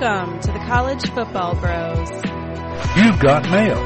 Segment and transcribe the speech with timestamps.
[0.00, 2.08] Welcome to the College Football Bros.
[2.96, 3.78] You've got mail.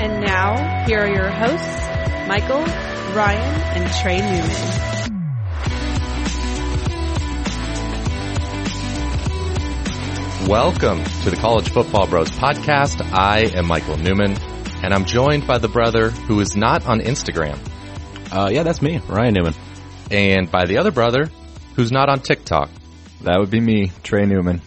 [0.00, 2.64] And now, here are your hosts, Michael,
[3.14, 4.80] Ryan, and Trey Newman.
[10.48, 13.02] Welcome to the College Football Bros podcast.
[13.12, 14.34] I am Michael Newman,
[14.82, 17.58] and I'm joined by the brother who is not on Instagram,
[18.32, 19.54] Uh, yeah, that's me, Ryan Newman.
[20.10, 21.30] and by the other brother
[21.76, 22.68] who's not on TikTok.
[23.22, 24.62] That would be me, Trey Newman.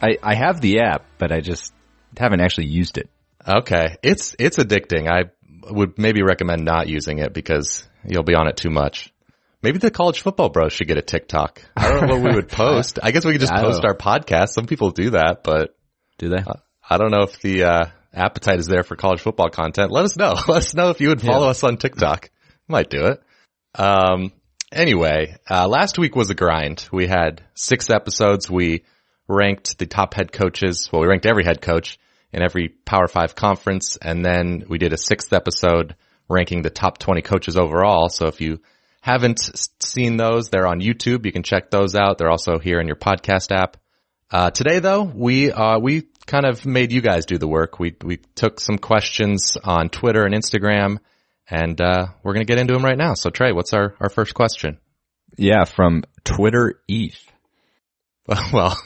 [0.00, 1.72] I, I have the app, but I just
[2.16, 3.08] haven't actually used it.
[3.46, 5.08] Okay, it's it's addicting.
[5.08, 5.30] I
[5.70, 9.12] would maybe recommend not using it because you'll be on it too much.
[9.62, 11.62] Maybe the College Football Bros should get a TikTok.
[11.76, 12.98] I don't know what we would post.
[13.02, 14.50] I guess we could just post don't- our podcast.
[14.50, 15.76] Some people do that, but
[16.18, 16.44] Do they?
[16.88, 19.90] I don't know if the uh, appetite is there for college football content.
[19.90, 20.34] Let us know.
[20.48, 22.30] Let us know if you would follow us on TikTok.
[22.68, 23.22] Might do it.
[23.74, 24.32] Um,
[24.72, 26.88] anyway, uh, last week was a grind.
[26.92, 28.50] We had six episodes.
[28.50, 28.84] We
[29.28, 30.88] ranked the top head coaches.
[30.92, 31.98] Well, we ranked every head coach
[32.32, 35.96] in every Power Five conference, and then we did a sixth episode
[36.28, 38.08] ranking the top 20 coaches overall.
[38.08, 38.60] So if you
[39.00, 39.38] haven't
[39.80, 41.24] seen those, they're on YouTube.
[41.24, 42.18] You can check those out.
[42.18, 43.76] They're also here in your podcast app.
[44.30, 47.78] Uh, today though, we, uh, we kind of made you guys do the work.
[47.78, 50.98] We, we took some questions on Twitter and Instagram
[51.48, 53.14] and, uh, we're going to get into them right now.
[53.14, 54.78] So Trey, what's our, our first question?
[55.36, 57.24] Yeah, from Twitter Eth.
[58.52, 58.76] well,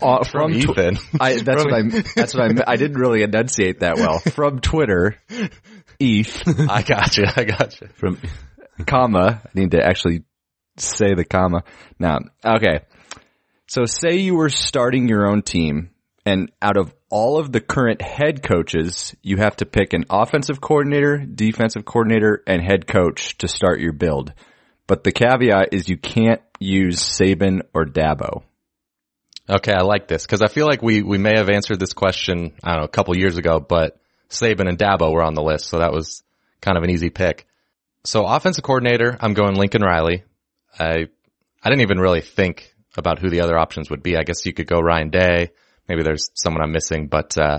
[0.00, 0.98] Uh, from, from Tw- Ethan.
[1.20, 4.20] I, that's From- what I, that's what I, I didn't really enunciate that well.
[4.20, 5.16] From Twitter,
[6.00, 7.24] Eth, I got you.
[7.36, 7.88] I got you.
[7.94, 8.18] From
[8.86, 10.22] comma, I need to actually
[10.76, 11.64] say the comma.
[11.98, 12.84] Now, okay.
[13.66, 15.90] So say you were starting your own team
[16.24, 20.62] and out of all of the current head coaches, you have to pick an offensive
[20.62, 24.32] coordinator, defensive coordinator, and head coach to start your build.
[24.86, 28.44] But the caveat is you can't use Saban or Dabo.
[29.46, 29.74] Okay.
[29.74, 32.70] I like this because I feel like we, we may have answered this question, I
[32.70, 33.98] don't know, a couple years ago, but
[34.30, 35.66] Saban and Dabo were on the list.
[35.66, 36.22] So that was
[36.62, 37.46] kind of an easy pick.
[38.04, 40.24] So offensive coordinator, I'm going Lincoln Riley.
[40.78, 41.08] I,
[41.62, 44.16] I didn't even really think about who the other options would be.
[44.16, 45.50] I guess you could go Ryan Day.
[45.92, 47.58] Maybe there's someone I'm missing, but, uh,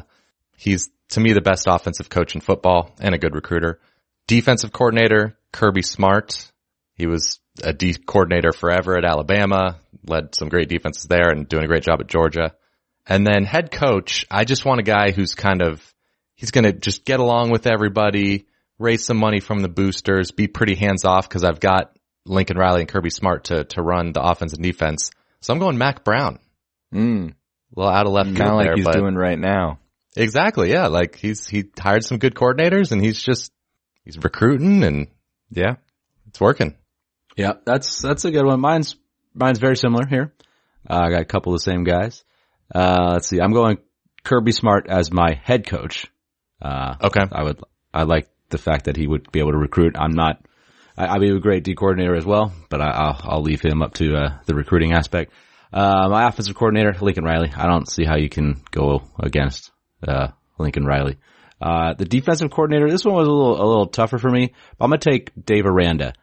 [0.57, 3.79] he's to me the best offensive coach in football and a good recruiter.
[4.25, 6.51] Defensive coordinator, Kirby Smart.
[6.95, 9.77] He was a D coordinator forever at Alabama,
[10.07, 12.55] led some great defenses there and doing a great job at Georgia.
[13.05, 15.83] And then head coach, I just want a guy who's kind of,
[16.33, 18.47] he's going to just get along with everybody,
[18.79, 21.95] raise some money from the boosters, be pretty hands off because I've got
[22.25, 25.11] Lincoln Riley and Kirby Smart to, to run the offense and defense.
[25.41, 26.39] So I'm going Mack Brown.
[26.91, 27.33] Mm,
[27.75, 29.79] little out of left kind field of like there, he's but doing right now.
[30.15, 30.71] exactly.
[30.71, 30.87] Yeah.
[30.87, 33.51] Like he's, he hired some good coordinators and he's just,
[34.05, 35.07] he's recruiting and
[35.51, 35.75] Yeah.
[36.27, 36.75] it's working.
[37.35, 38.59] yeah, that's that's a good one.
[38.61, 38.95] Mine's
[39.33, 40.33] mine's very similar here.
[40.89, 42.23] Uh, I got a couple of the same guys.
[42.73, 43.39] Uh, let's see.
[43.41, 43.77] I'm going
[44.23, 46.05] Kirby Smart as my head coach.
[46.61, 47.21] Uh, Okay.
[47.31, 47.59] I would
[47.93, 49.95] I like the fact that he would be able to recruit.
[49.97, 50.45] I'm not.
[50.95, 53.81] I, I'd be a great D coordinator as well, but I, I'll I'll leave him
[53.81, 55.31] up to uh, the recruiting aspect.
[55.73, 57.51] Uh, my offensive coordinator, Lincoln Riley.
[57.55, 59.71] I don't see how you can go against
[60.07, 60.27] uh,
[60.59, 61.17] Lincoln Riley.
[61.59, 62.89] Uh, the defensive coordinator.
[62.89, 64.53] This one was a little a little tougher for me.
[64.79, 66.13] I'm gonna take Dave Aranda.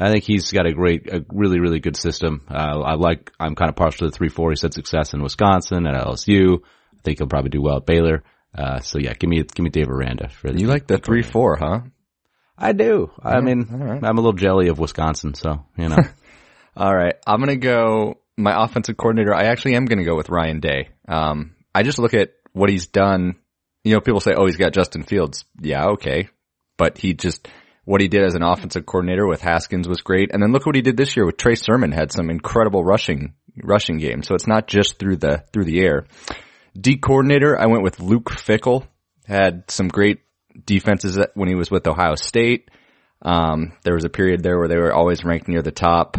[0.00, 2.42] I think he's got a great, a really, really good system.
[2.50, 4.50] Uh, I like, I'm kind of partial to the 3-4.
[4.50, 6.60] He's had success in Wisconsin and at LSU.
[6.62, 8.22] I think he'll probably do well at Baylor.
[8.56, 11.56] Uh, so yeah, give me, give me Dave Aranda for You like the three four,
[11.56, 11.80] huh?
[12.56, 13.10] I do.
[13.22, 14.02] I mean, right.
[14.02, 15.98] I'm a little jelly of Wisconsin, so, you know.
[16.76, 17.16] All right.
[17.26, 19.34] I'm going to go my offensive coordinator.
[19.34, 20.88] I actually am going to go with Ryan Day.
[21.08, 23.36] Um, I just look at what he's done.
[23.84, 25.44] You know, people say, oh, he's got Justin Fields.
[25.60, 25.90] Yeah.
[25.92, 26.28] Okay.
[26.76, 27.48] But he just,
[27.84, 30.32] what he did as an offensive coordinator with Haskins was great.
[30.32, 33.34] And then look what he did this year with Trey Sermon had some incredible rushing,
[33.62, 34.26] rushing games.
[34.26, 36.06] So it's not just through the, through the air.
[36.78, 38.86] D coordinator, I went with Luke Fickell.
[39.26, 40.20] Had some great
[40.64, 42.70] defenses when he was with Ohio State.
[43.22, 46.16] Um, there was a period there where they were always ranked near the top.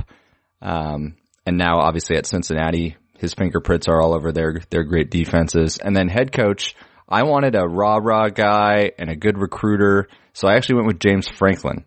[0.62, 1.16] Um,
[1.46, 5.78] and now obviously at Cincinnati, his fingerprints are all over their, their great defenses.
[5.78, 6.76] And then head coach,
[7.08, 10.08] I wanted a rah rah guy and a good recruiter.
[10.34, 11.86] So I actually went with James Franklin.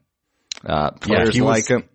[0.64, 1.88] Uh, players he was- like him.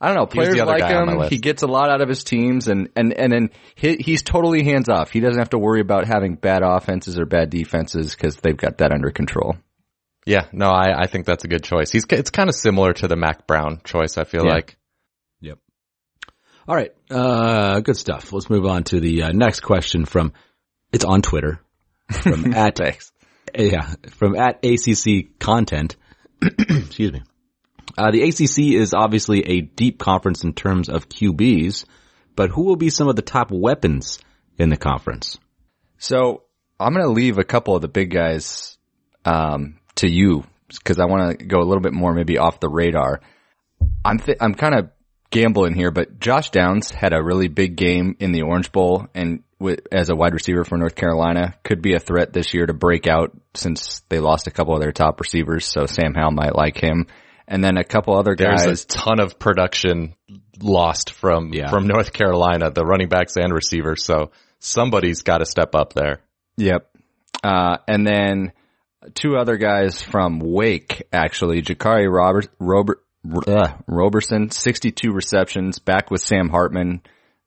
[0.00, 0.26] I don't know.
[0.26, 1.28] Players the other like him.
[1.30, 4.62] He gets a lot out of his teams and, and, and then he, he's totally
[4.62, 5.10] hands off.
[5.10, 8.78] He doesn't have to worry about having bad offenses or bad defenses because they've got
[8.78, 9.56] that under control.
[10.26, 11.90] Yeah, no, I, I think that's a good choice.
[11.90, 14.18] He's it's kind of similar to the Mack Brown choice.
[14.18, 14.52] I feel Yeah.
[14.54, 14.76] like.
[16.66, 16.92] All right.
[17.10, 18.32] Uh, good stuff.
[18.32, 20.32] Let's move on to the uh, next question from,
[20.92, 21.60] it's on Twitter
[22.10, 22.80] from at,
[23.54, 25.96] yeah, from at ACC content.
[26.42, 27.22] Excuse me.
[27.96, 31.84] Uh, the ACC is obviously a deep conference in terms of QBs,
[32.34, 34.18] but who will be some of the top weapons
[34.58, 35.38] in the conference?
[35.98, 36.44] So
[36.80, 38.76] I'm going to leave a couple of the big guys
[39.24, 42.68] um, to you because I want to go a little bit more maybe off the
[42.68, 43.20] radar.
[44.04, 44.90] I'm th- I'm kind of
[45.34, 49.42] gambling here, but Josh Downs had a really big game in the Orange Bowl and
[49.90, 53.06] as a wide receiver for North Carolina could be a threat this year to break
[53.06, 55.66] out since they lost a couple of their top receivers.
[55.66, 57.06] So Sam Howell might like him.
[57.48, 58.64] And then a couple other guys.
[58.64, 60.14] There's a ton of production
[60.60, 61.68] lost from Yeah.
[61.70, 64.04] from North Carolina, the running backs and receivers.
[64.04, 66.20] So somebody's got to step up there.
[66.56, 66.88] Yep.
[67.42, 68.52] Uh, and then
[69.14, 73.03] two other guys from Wake, actually, Jaquarii Robert, Robert,
[73.46, 77.02] uh, Roberson, 62 receptions, back with Sam Hartman.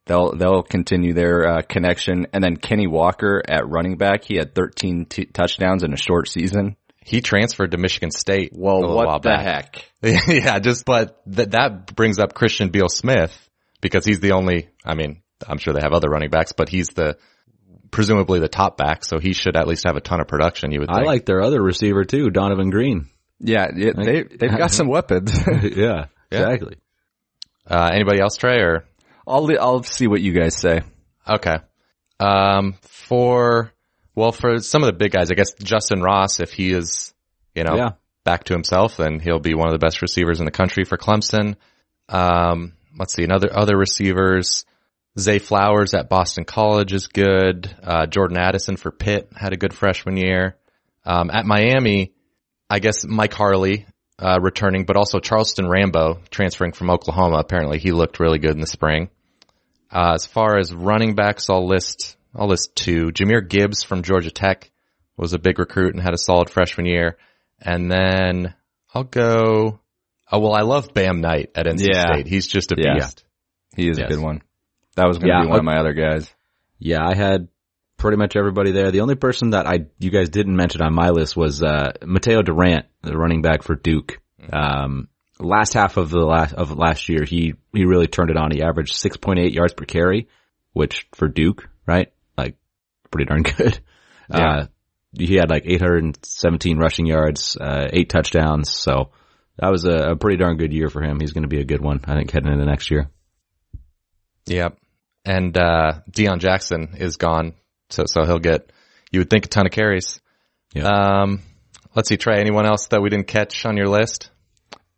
[0.06, 2.27] They'll, they'll continue their, uh, connection.
[2.33, 4.24] And then Kenny Walker at running back.
[4.24, 6.77] He had 13 t- touchdowns in a short season.
[7.07, 8.51] He transferred to Michigan State.
[8.53, 9.75] Well, little what while the back.
[10.01, 10.27] heck?
[10.27, 13.33] yeah, just but that that brings up Christian Beal Smith
[13.79, 14.68] because he's the only.
[14.85, 17.18] I mean, I'm sure they have other running backs, but he's the
[17.91, 20.71] presumably the top back, so he should at least have a ton of production.
[20.71, 20.89] You would.
[20.89, 21.00] Think.
[21.00, 23.07] I like their other receiver too, Donavon Greene.
[23.39, 25.31] Yeah, yeah they, they've got some weapons.
[25.63, 26.78] yeah, exactly.
[27.69, 28.86] Uh, anybody else, try Or
[29.28, 30.81] I'll, I'll see what you guys say.
[31.28, 31.57] okay.
[32.19, 33.72] Um, for
[34.16, 37.13] well, for some of the big guys, I guess Justin Ross, if he is,
[37.54, 37.89] you know, Yeah.
[38.24, 40.98] back to himself, then he'll be one of the best receivers in the country for
[40.98, 41.56] Clemson.
[42.10, 44.66] Um, let's see, another other receivers.
[45.19, 47.69] Zay Flowers at Boston College is good.
[47.84, 50.56] Uh, Jordan Addison for Pitt had a good freshman year.
[51.06, 52.13] Um, at Miami,
[52.69, 53.86] I guess Mike Harley,
[54.19, 57.38] uh, returning, but also Charleston Rambo transferring from Oklahoma.
[57.38, 59.10] Apparently he looked really good in the spring.
[59.92, 63.12] Uh, as far as running backs, I'll list, I'll list two.
[63.12, 64.69] Jahmyr Gibbs from Georgia Tech
[65.16, 67.18] was a big recruit and had a solid freshman year.
[67.62, 68.54] And then
[68.94, 69.80] I'll go,
[70.31, 72.13] oh, well, I love Bam Knight at NC Yeah.
[72.13, 72.28] State.
[72.28, 72.96] He's just a Yeah.
[72.96, 73.24] beast.
[73.75, 74.10] He is Yes.
[74.12, 74.42] a good one.
[74.96, 76.30] That was going to Yeah, be one uh, of my other guys.
[76.80, 77.48] Yeah, I had
[77.98, 78.92] pretty much everybody there.
[78.92, 82.44] The only person that I you guys didn't mention on my list was uh Mataeo
[82.44, 84.20] Durant, the running back for Duke.
[84.52, 85.10] Um
[85.40, 88.52] last half of the last of last year he he really turned it on.
[88.52, 90.28] He averaged 6.8 yards per carry,
[90.74, 92.12] which for Duke, right?
[92.38, 92.56] Like
[93.12, 93.80] pretty darn good.
[94.30, 94.38] Yeah.
[94.38, 94.68] Uh
[95.18, 99.12] he had like 817 rushing yards, uh 8 touchdowns, so
[99.58, 101.20] that was a, a pretty darn good year for him.
[101.20, 103.10] He's going to be a good one, I think, heading into next year.
[104.46, 104.78] Yep.
[105.26, 107.54] And, uh, Deon Jackson is gone.
[107.89, 108.72] So, so he'll get,
[109.12, 110.19] you would think a ton of carries.
[110.74, 110.88] Yeah.
[110.88, 111.42] Um,
[111.95, 114.30] let's see, Trey, anyone else that we didn't catch on your list?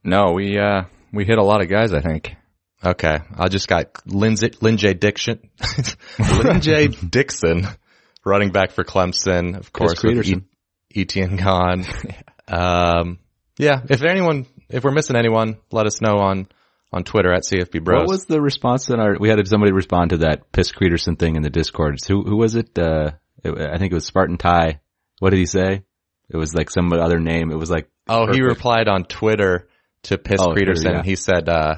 [0.04, 0.84] No, we, uh,
[1.14, 2.36] we hit a lot of guys, I think.
[2.84, 3.20] Okay.
[3.38, 4.94] I just got Lindsay, J.
[4.94, 5.50] Dixon,
[6.60, 6.88] J.
[6.88, 7.68] Dixon,
[8.26, 10.44] running back for Clemson, of course, with E-
[10.96, 11.86] Etienne gone.
[12.48, 13.20] um,
[13.58, 16.48] yeah, if anyone, if we're missing anyone, let us know on,
[16.92, 18.00] on Twitter at CFB Bros.
[18.02, 19.16] What was the response in our?
[19.20, 22.00] We had somebody respond to that Piss Creederson thing in the Discord.
[22.08, 22.78] Who who was it?
[22.78, 23.12] Uh,
[23.44, 24.82] it, I think it was Spartan Ty.
[25.20, 25.84] What did he say?
[26.30, 27.52] It was like some other name.
[27.52, 29.68] It was like oh, he replied on Twitter
[30.04, 30.82] to Piss Oh, Creederson.
[30.82, 31.04] Twitter, yeah.
[31.04, 31.76] He said, uh,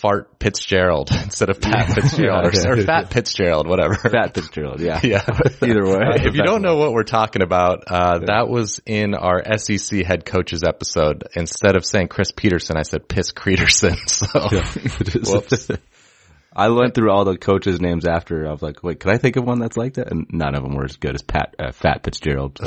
[0.00, 2.82] Fart Fitzgerald instead of Pat Fitzgerald Yeah, or, yeah.
[2.82, 3.94] or Fat Fitzgerald, whatever.
[4.10, 4.80] Fat Fitzgerald.
[4.80, 5.24] Yeah, Yeah.
[5.62, 6.00] Either way.
[6.00, 10.04] Uh, if you don't know what we're talking about, uh, that was in our SEC
[10.04, 11.24] head coaches episode.
[11.34, 13.96] Instead of saying Chris Petersen, I said Piss Creederson.
[14.08, 14.26] So.
[16.52, 18.46] I went through all the coaches' names after.
[18.48, 20.10] I was like, wait, could I think of one that's like that?
[20.10, 22.58] And none of them were as good as Pat uh, Fat Fitzgerald.
[22.58, 22.66] So.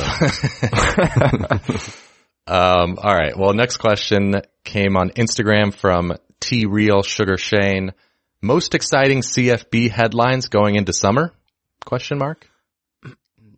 [2.46, 3.38] Um, all right.
[3.38, 6.13] Well, next question came on Instagram from
[6.44, 7.94] T Real Sugar Shane.
[8.42, 11.34] Most exciting CFB headlines going into summer?
[11.86, 12.50] Question mark.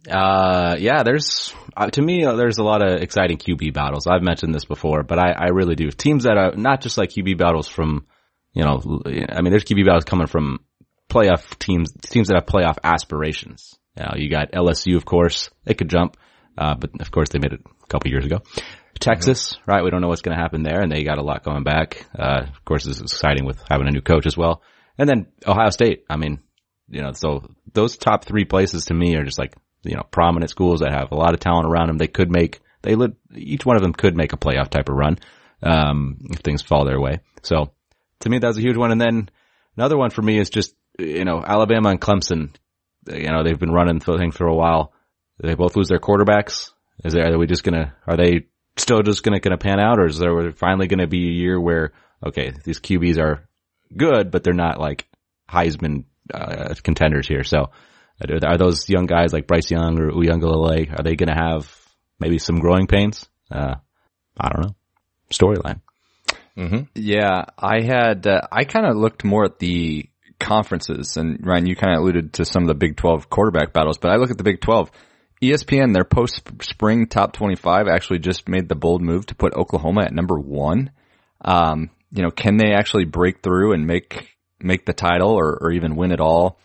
[0.08, 4.06] Uh, yeah, there's, uh, to me, uh, there's a lot of exciting QB battles.
[4.06, 5.89] I've mentioned this before, but I, I really do.
[5.89, 8.06] Teams that are not just like QB battles from,
[8.54, 10.60] you know, I mean, there's QB battles coming from
[11.10, 13.74] playoff teams, teams that have playoff aspirations.
[13.98, 15.50] You, know, you got LSU, of course.
[15.63, 16.18] They could jump,
[16.56, 18.44] uh, but of course they made it a couple years ago.
[18.99, 19.83] Texas, right?
[19.83, 22.05] We don't know what's going to happen there, and they got a lot coming back.
[22.17, 24.61] Uh, of course, it's exciting with having a new coach as well.
[24.97, 26.05] And then Ohio State.
[26.09, 26.39] I mean,
[26.89, 30.49] you know, so those top three places to me are just like, you know, prominent
[30.49, 31.97] schools that have a lot of talent around them.
[31.97, 34.95] They could make, they lit, each one of them could make a playoff type of
[34.95, 35.19] run,
[35.61, 37.19] um, if things fall their way.
[37.43, 37.71] So
[38.21, 38.91] to me, that was a huge one.
[38.91, 39.29] And then
[39.77, 42.55] another one for me is just, you know, Alabama and Clemson,
[43.07, 44.93] you know, they've been running the thing for a while.
[45.41, 46.71] They both lose their quarterbacks.
[47.03, 48.47] Is there, are we just gonna, are they
[48.77, 51.94] still just gonna, gonna pan out or is there finally gonna be a year where,
[52.25, 53.48] okay, these QBs are
[53.96, 55.08] good, but they're not like
[55.50, 57.44] Heisman, uh, contenders here.
[57.44, 57.72] So
[58.27, 61.72] are, those young guys like Bryce Young or Uiagalelei, are they gonna have
[62.20, 63.27] maybe some growing pains?
[63.51, 63.75] Uh,
[64.39, 64.75] I don't know.
[65.32, 65.82] Storyline.
[66.58, 66.84] Mm-hmm.
[66.96, 71.17] Yeah, I had, uh, I kind of looked more at the conferences.
[71.17, 74.12] And Ryan, you kind of alluded to some of the Big 12 quarterback battles, but
[74.12, 74.91] I look at the Big 12.
[75.42, 80.04] ESPN, their post spring top 25 actually just made the bold move to put Oklahoma
[80.04, 80.92] at number one.
[81.44, 85.72] Um, you know, can they actually break through and make, make the title or, or
[85.72, 86.60] even win it all?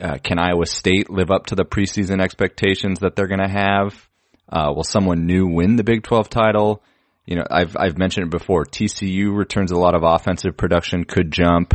[0.00, 4.08] Uh, can Iowa State live up to the preseason expectations that they're going to have?
[4.48, 6.82] Uh, will someone new win the Big 12 title?
[7.26, 8.64] You know, I've, I've mentioned it before.
[8.64, 11.74] TCU returns a lot of offensive production, could jump.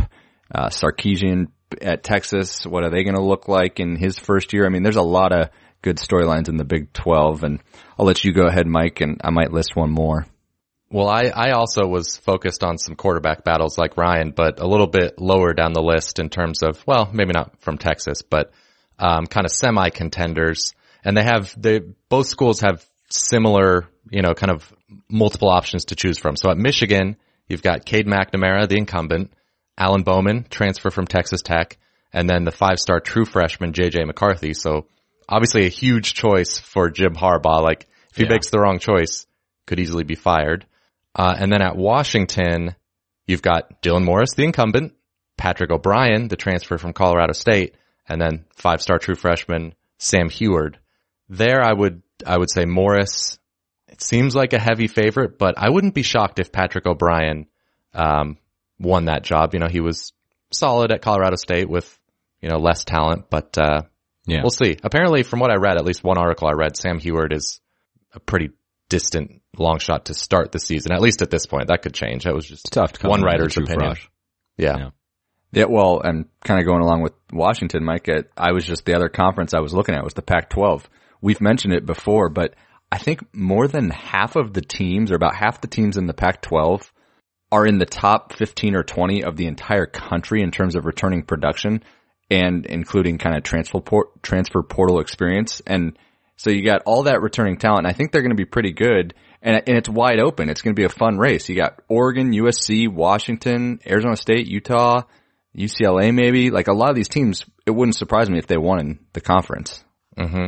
[0.54, 1.48] Uh, Sarkisian
[1.82, 4.66] at Texas, what are they going to look like in his first year?
[4.66, 5.50] I mean, there's a lot of
[5.82, 7.60] good storylines in the Big 12 and
[7.98, 10.26] I'll let you go ahead, Mike, and I might list one more.
[10.90, 14.88] Well, I, I also was focused on some quarterback battles like Ryan, but a little
[14.88, 18.52] bit lower down the list in terms of, well, maybe not from Texas, but,
[18.98, 20.74] um, kind of semi contenders.
[21.04, 21.80] And they have, they,
[22.10, 24.74] both schools have similar, you know, kind of
[25.10, 26.38] multiple options to choose from.
[26.38, 27.18] So at Michigan,
[27.48, 29.32] you've got Cade McNamara, the incumbent,
[29.78, 31.78] Alan Bowman, transfer from Texas Tech,
[32.14, 34.54] and then the five-star true freshman JJ McCarthy.
[34.54, 34.88] So
[35.30, 37.62] obviously a huge choice for Jim Harbaugh.
[37.62, 38.30] Like if he Yeah.
[38.30, 39.26] makes the wrong choice,
[39.66, 40.66] could easily be fired.
[41.16, 42.76] Uh, and then at Washington,
[43.26, 44.94] you've got Dylan Morris, the incumbent,
[45.38, 47.76] Patrick O'Brien, the transfer from Colorado State,
[48.08, 50.76] and then five-star true freshman Sam Huard.
[51.30, 53.38] There, I would I would say Morris.
[53.90, 57.48] It seems like a heavy favorite, but I wouldn't be shocked if Patrick O'Brien
[57.94, 58.38] um,
[58.80, 59.54] won that job.
[59.54, 60.14] You know, he was
[60.52, 61.98] solid at Colorado State with
[62.42, 63.82] you know less talent, but uh,
[64.28, 64.42] Yeah.
[64.44, 64.78] we'll see.
[64.84, 67.60] Apparently, from what I read, at least one article I read, Sam Huard is
[68.14, 68.52] a pretty
[68.90, 70.92] distant long shot to start the season.
[70.92, 72.26] At least at this point, that could change.
[72.26, 73.96] That was just tough to one up with a writer's opinion.
[74.58, 74.78] Yeah.
[74.78, 74.90] Yeah.
[75.54, 78.96] Yeah, well, and kind of going along with Washington, Mike, uh, I was just the
[78.96, 80.84] other conference I was looking at was the Pac-12.
[81.22, 82.54] We've mentioned it before, but
[82.92, 86.14] I think more than half of the teams, or about half the teams in the
[86.14, 86.92] Pac-12,
[87.52, 91.24] are in the top 15 or 20 of the entire country in terms of returning
[91.24, 91.82] production
[92.30, 95.62] and including kind of transfer port, transfer portal experience.
[95.66, 95.98] And
[96.36, 97.86] so you got all that returning talent.
[97.86, 99.14] And I think they're going to be pretty good.
[99.42, 100.50] And, and it's wide open.
[100.50, 101.48] It's going to be a fun race.
[101.48, 105.04] You got Oregon, USC, Washington, Arizona State, Utah,
[105.56, 106.52] UCLA maybe.
[106.52, 109.84] Like a lot of these teams, it wouldn't surprise me if they won the conference.
[110.18, 110.48] hmm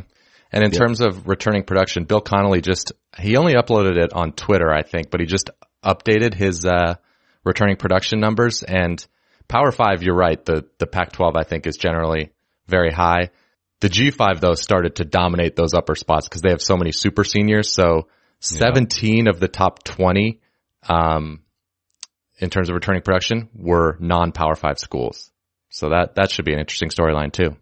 [0.51, 4.71] And in terms of returning production, Bill Connelly just, he only uploaded it on Twitter,
[4.71, 5.49] I think, but he just
[5.83, 6.95] updated his, uh,
[7.45, 9.05] returning production numbers and
[9.49, 10.43] Power 5, you're right.
[10.45, 12.31] The, the Pac-12, I think, is generally
[12.67, 13.31] very high.
[13.81, 17.23] The G5 though started to dominate those upper spots because they have so many super
[17.23, 17.73] seniors.
[17.73, 18.07] So
[18.41, 20.39] 17 of the top 20,
[20.87, 21.41] um,
[22.37, 25.31] in terms of returning production were non-Power 5 schools.
[25.69, 27.57] So that, that should be an interesting storyline too.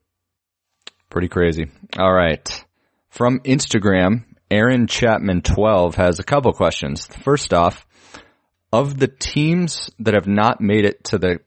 [1.10, 1.68] Pretty crazy.
[1.98, 2.66] All right.
[3.10, 7.06] From Instagram, Aaron Chapman 12 has a couple questions.
[7.06, 7.88] First off,
[8.72, 11.40] of the teams that have not made it to the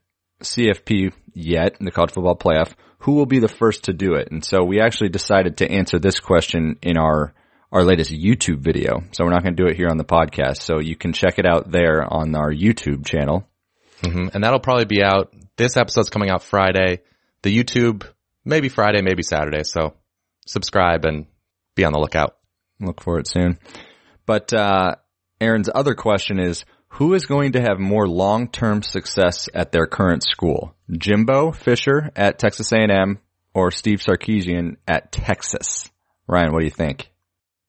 [0.43, 4.31] CFP yet in the college football playoff, who will be the first to do it?
[4.31, 7.35] And so we actually decided to answer this question in our
[7.73, 9.05] our latest YouTube video.
[9.13, 10.63] So we're not going to do it here on the podcast.
[10.63, 13.49] So you can check it out there on our YouTube channel.
[14.03, 15.33] hmm And that'll probably be out.
[15.57, 17.03] This episode's coming out Friday.
[17.43, 18.05] The YouTube,
[18.45, 19.63] maybe Friday, maybe Saturday.
[19.63, 19.95] So
[20.47, 21.27] subscribe and
[21.77, 22.37] be on the lookout.
[22.81, 23.59] Look for it soon.
[24.27, 24.97] But uh,
[25.41, 30.23] Aaron's other question is, who is going to have more long-term success at their current
[30.23, 30.75] school?
[30.91, 33.19] Jimbo Fisher at Texas A&M
[33.55, 35.91] or Steve Sarkisian at Texas?
[36.27, 37.11] Ryan, what do you think?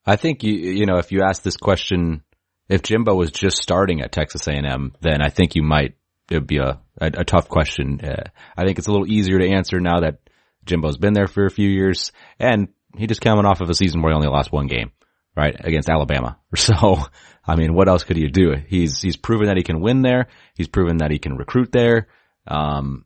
[0.06, 2.24] I think you you know if you ask this question,
[2.68, 5.96] if Jimbo was just starting at Texas A&M, then I think you might
[6.30, 8.00] it'd be a a, a tough question.
[8.04, 10.20] Uh, I think it's a little easier to answer now that
[10.66, 14.02] Jimbo's been there for a few years, and he just coming off of a season
[14.02, 14.92] where he only lost one game,
[15.36, 16.38] right against Alabama.
[16.56, 16.98] So,
[17.46, 18.54] I mean, what else could he do?
[18.68, 20.28] He's he's proven that he can win there.
[20.56, 22.08] He's proven that he can recruit there.
[22.46, 23.06] Um,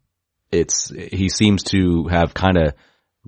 [0.52, 2.74] it's he seems to have kind of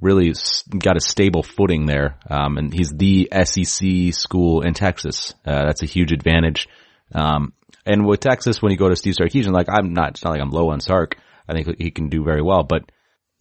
[0.01, 0.33] really
[0.77, 2.17] got a stable footing there.
[2.29, 5.33] Um, and he's the SEC school in Texas.
[5.45, 6.67] Uh, that's a huge advantage.
[7.13, 7.53] Um,
[7.85, 10.41] and with Texas, when you go to Steve Sarkisian, like I'm not, it's not like
[10.41, 11.17] I'm low on Sark.
[11.47, 12.91] I think he can do very well, but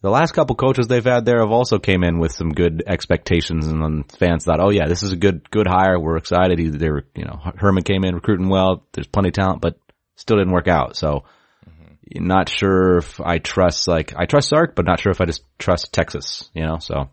[0.07, 3.67] the last couple coaches they've had there have also came in with some good expectations
[3.67, 5.99] and then fans thought, oh yeah, this is a good, good hire.
[5.99, 6.59] We're excited.
[6.59, 8.85] He, they were, you know, Herman came in recruiting well.
[8.93, 9.77] There's plenty of talent, but
[10.15, 10.95] still didn't work out.
[10.95, 11.25] So
[11.67, 12.25] mm-hmm.
[12.25, 15.43] not sure if I trust, like, I trust Sark, but not sure if I just
[15.59, 17.09] trust Texas, you know, so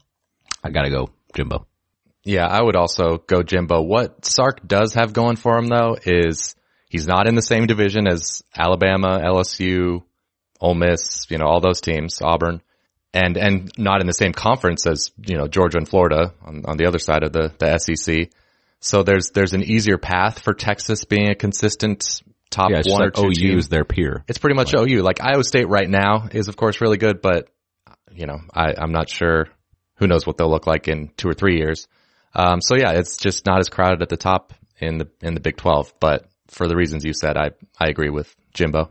[0.62, 1.66] I gotta go Jimbo.
[2.22, 3.82] Yeah, I would also go Jimbo.
[3.82, 6.54] What Sark does have going for him though is
[6.88, 10.04] he's not in the same division as Alabama, LSU,
[10.60, 12.62] Ole Miss, you know, all those teams, Auburn,
[13.14, 16.76] and, and not in the same conference as, you know, Georgia and Florida on, on
[16.76, 18.30] the other side of the, the SEC.
[18.80, 23.02] So there's, there's an easier path for Texas being a consistent top Yeah, it's one
[23.02, 24.24] or like two OU is their peer.
[24.26, 25.02] It's pretty much OU.
[25.02, 27.48] Like Iowa State right now is of course really good, but
[28.12, 29.46] you know, I, I'm not sure
[29.96, 31.86] who knows what they'll look like in two or three years.
[32.34, 35.40] Um, so yeah, it's just not as crowded at the top in the, in the
[35.40, 38.90] Big 12, but for the reasons you said, I, I agree with Jimbo.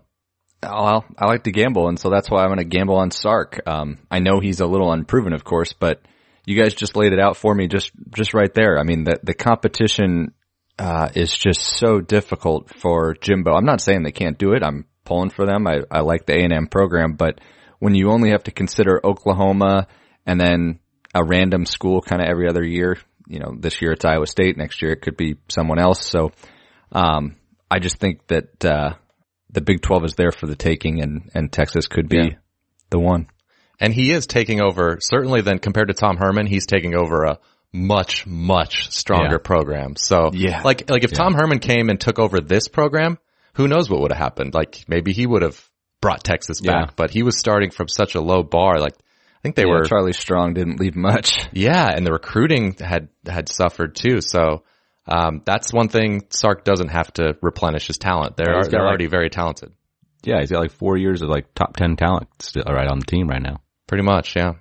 [0.63, 3.61] Well, I like to gamble, and so that's why I'm going to gamble on Sark.
[3.67, 6.01] Um, I know he's a little unproven, of course, but
[6.45, 8.79] you guys just laid it out for me, just just right there.
[8.79, 10.33] I mean, the the competition
[10.79, 13.53] uh, is just so difficult for Jimbo.
[13.53, 14.63] I'm not saying they can't do it.
[14.63, 15.67] I'm pulling for them.
[15.67, 17.39] I, I like the A and M program, but
[17.79, 19.87] when you only have to consider Oklahoma
[20.25, 20.79] and then
[21.13, 24.57] a random school kind of every other year, you know, this year it's Iowa State,
[24.57, 26.05] next year it could be someone else.
[26.05, 26.31] So,
[26.91, 27.35] um,
[27.69, 28.93] I just think that, uh,
[29.53, 32.29] the Big 12 is there for the taking and, and Texas could be Yeah.
[32.89, 33.27] the one.
[33.79, 37.39] And he is taking over, certainly then compared to Tom Herman, he's taking over a
[37.71, 39.43] much, much stronger Yeah.
[39.45, 39.95] program.
[39.95, 40.61] So Yeah.
[40.63, 43.17] like, like if Tom Herman came and took over this program,
[43.55, 44.53] who knows what would have happened?
[44.53, 45.59] Like maybe he would have
[46.01, 48.79] brought Texas back, but he was starting from such a low bar.
[48.79, 51.37] Like I think they Yeah, were, Charlie Strong didn't leave much.
[51.51, 54.21] yeah, and the recruiting had, had suffered too.
[54.21, 54.63] So,
[55.05, 58.37] um, that's one thing Sark doesn't have to replenish his talent.
[58.37, 59.73] They're, they're like- already very talented.
[60.23, 63.05] Yeah, he's got like four years of like top 10 talent still right on the
[63.05, 63.59] team right now.
[63.87, 64.53] Pretty much, yeah.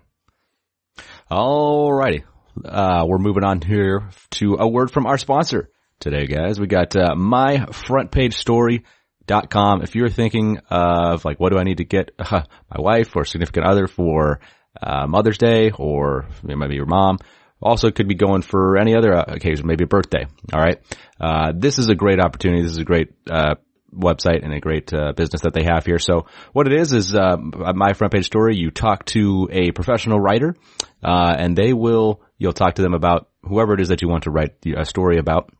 [1.30, 2.25] Alrighty.
[2.64, 5.70] Uh, we're moving on here to a word from our sponsor
[6.00, 6.58] today, guys.
[6.58, 9.82] We got, uh, myfrontpagestory.com.
[9.82, 13.25] If you're thinking of like, what do I need to get uh, my wife or
[13.25, 14.40] significant other for,
[14.82, 17.18] uh, Mother's Day or maybe your mom,
[17.62, 20.26] also could be going for any other uh, occasion, maybe a birthday.
[20.52, 20.81] All right.
[21.21, 22.62] Uh, this is a great opportunity.
[22.62, 23.54] This is a great, uh,
[23.95, 25.99] website and a great uh, business that they have here.
[25.99, 28.57] So what it is is uh, my front page story.
[28.57, 30.57] You talk to a professional writer,
[31.02, 34.25] uh, and they will you'll talk to them about whoever it is that you want
[34.25, 35.50] to write a story about.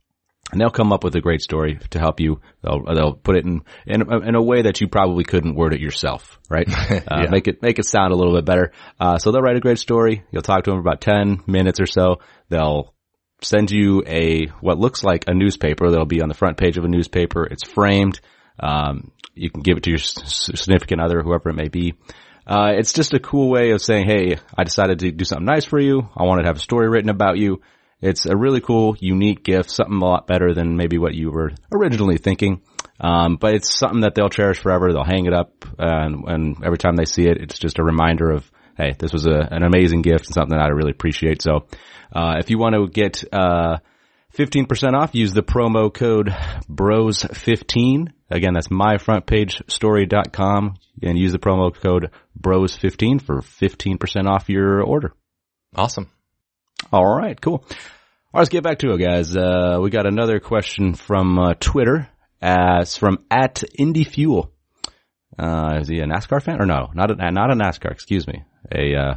[0.53, 2.41] And they'll come up with a great story to help you.
[2.63, 5.81] They'll, they'll put it in, in in a way that you probably couldn't word it
[5.81, 6.69] yourself, right?
[7.09, 8.73] Uh, Make it make it sound a little bit better.
[9.01, 10.25] Uh, so they'll write a great story.
[10.31, 12.21] You'll talk to them for about ten minutes or so.
[12.51, 12.93] They'll
[13.41, 15.91] send you a what looks like a newspaper.
[15.91, 17.45] That'll be on the front page of a newspaper.
[17.45, 18.21] It's framed.
[18.61, 21.95] Um, you can give it to your significant other, whoever it may be.
[22.47, 25.65] Uh, it's just a cool way of saying, "Hey, I decided to do something nice
[25.65, 26.09] for you.
[26.15, 27.63] I wanted to have a story written about you."
[28.03, 31.53] It's a really cool, unique gift, something a lot better than maybe what you were
[31.73, 32.61] originally thinking.
[33.01, 34.93] Um, but it's something that they'll cherish forever.
[34.93, 38.31] They'll hang it up, and, and every time they see it, it's just a reminder
[38.31, 41.43] of, hey, this was a, an amazing gift and something I really appreciate.
[41.43, 41.67] So,
[42.13, 43.79] uh, if you want to get, uh,
[44.37, 46.35] 15% off, use the promo code
[46.71, 48.13] BROS15.
[48.31, 52.11] Again, that's myfrontpagestory.com and use the promo code
[52.41, 55.13] BROS15 for 15% off your order.
[55.77, 56.09] Awesome.
[56.93, 57.65] All right, cool.
[57.65, 59.37] All right, let's get back to it, guys.
[59.37, 62.09] Uh, we got another question from uh, Twitter.
[62.41, 64.51] Uh, it's from at Indy Fuel.
[65.39, 66.91] Uh, is he a NASCAR fan or no?
[66.95, 67.91] Not a not a NASCAR.
[67.93, 68.45] Excuse me.
[68.75, 69.15] A uh,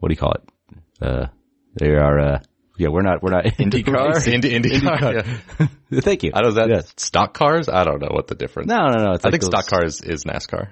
[0.00, 0.48] what do you call it?
[1.00, 1.26] Uh,
[1.78, 2.18] they are.
[2.18, 2.38] Uh,
[2.78, 3.22] yeah, we're not.
[3.22, 4.26] We're not IndyCar?
[4.26, 5.68] Indy, IndyCar.
[5.90, 6.00] yeah.
[6.00, 6.32] Thank you.
[6.34, 6.92] I don't know, is that Yes.
[6.96, 7.68] stock cars?
[7.68, 8.68] I don't know what the difference.
[8.68, 9.12] No, no, no.
[9.12, 10.68] It's I like think those- stock cars is NASCAR.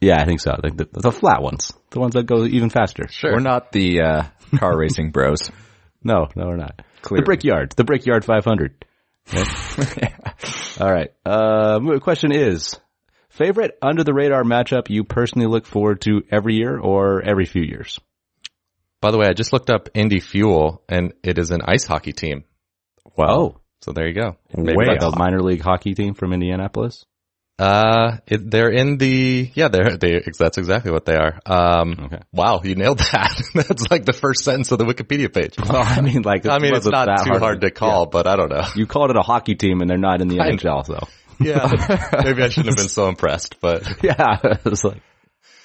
[0.00, 0.54] Yeah, I think so.
[0.62, 3.06] Like the, the flat ones, the ones that go even faster.
[3.10, 3.32] Sure.
[3.34, 4.22] We're not the, uh,
[4.56, 5.50] car racing bros.
[6.02, 6.82] No, no, we're not.
[7.02, 7.22] Clearly.
[7.22, 8.84] The Brickyard, the Brickyard 500.
[10.80, 11.12] All right.
[11.24, 12.78] Uh, question is
[13.28, 17.62] favorite under the radar matchup you personally look forward to every year or every few
[17.62, 17.98] years?
[19.00, 22.12] By the way, I just looked up Indy Fuel and it is an ice hockey
[22.12, 22.44] team.
[23.16, 24.36] Oh, So there you go.
[24.54, 25.18] maybe Way like the off.
[25.18, 27.04] minor league hockey team from Indianapolis.
[27.60, 31.38] Uh, it, they're in the, yeah, they're, they, that's exactly what they are.
[31.44, 32.22] Um, Okay.
[32.32, 33.42] wow, you nailed that.
[33.54, 35.56] that's like the first sentence of the Wikipedia page.
[35.68, 38.48] Well, I mean, like, I mean, it's that too hard to call, but I don't
[38.50, 38.64] know.
[38.74, 41.06] You called it a hockey team, and they're not in the I- NHL, though.
[41.42, 41.68] Yeah.
[42.22, 45.00] Maybe I shouldn't have been so impressed, but yeah, it's like,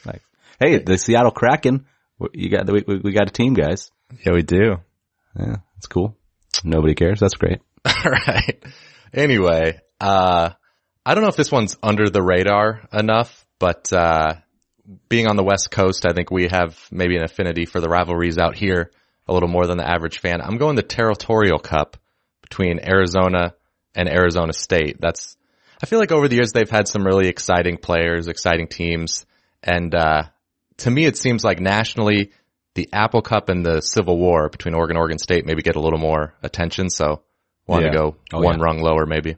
[0.05, 0.21] like,
[0.59, 1.85] hey, the Seattle Kraken.
[2.33, 3.91] You got we, we- we got a team, guys.
[4.25, 4.77] Yeah, we do.
[5.37, 6.15] Yeah, it's cool.
[6.63, 7.19] Nobody cares.
[7.19, 7.59] That's great.
[7.85, 8.63] All right.
[9.13, 10.51] Anyway, uh,
[11.05, 14.35] I don't know if this one's under the radar enough, but, uh,
[15.09, 18.37] being on the West Coast, I think we have maybe an affinity for the rivalries
[18.37, 18.91] out here
[19.27, 20.41] a little more than the average fan.
[20.41, 21.97] I'm going the territorial cup
[22.41, 23.55] between Arizona
[23.95, 24.97] and Arizona State.
[24.99, 25.37] That's,
[25.81, 29.25] I feel like over the years they've had some really exciting players, exciting teams.
[29.63, 30.23] And, uh,
[30.77, 32.31] to me, it seems like nationally
[32.75, 35.81] the Apple Cup and the Civil War between Oregon and Oregon State maybe get a
[35.81, 36.89] little more attention.
[36.89, 37.23] So
[37.65, 37.91] want Yeah.
[37.91, 38.63] to go Oh, one yeah.
[38.65, 39.37] rung lower maybe.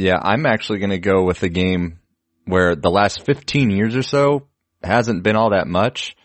[0.00, 1.98] Yeah, I'm actually going to go with a game
[2.46, 4.48] where the last 15 years or so
[4.82, 6.16] hasn't been all that much,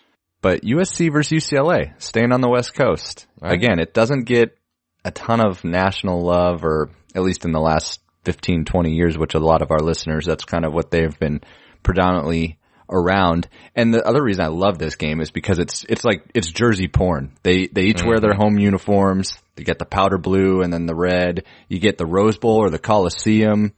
[0.41, 3.27] but USC versus UCLA, staying on the West Coast.
[3.41, 3.51] Right.
[3.51, 4.57] Again, it doesn't get
[5.03, 9.35] a ton of national love or at least in the last 15, 20 years, which
[9.35, 11.41] a lot of our listeners, that's kind of what they've been
[11.83, 12.57] predominantly
[12.89, 13.48] around.
[13.76, 16.88] And the other reason I love this game is because it's, it's like, it's jersey
[16.88, 17.32] porn.
[17.43, 18.41] They, they each wear their mm-hmm.
[18.41, 19.38] home uniforms.
[19.56, 21.45] They get the powder blue and then the red.
[21.69, 23.74] You get the Rose Bowl or the Coliseum.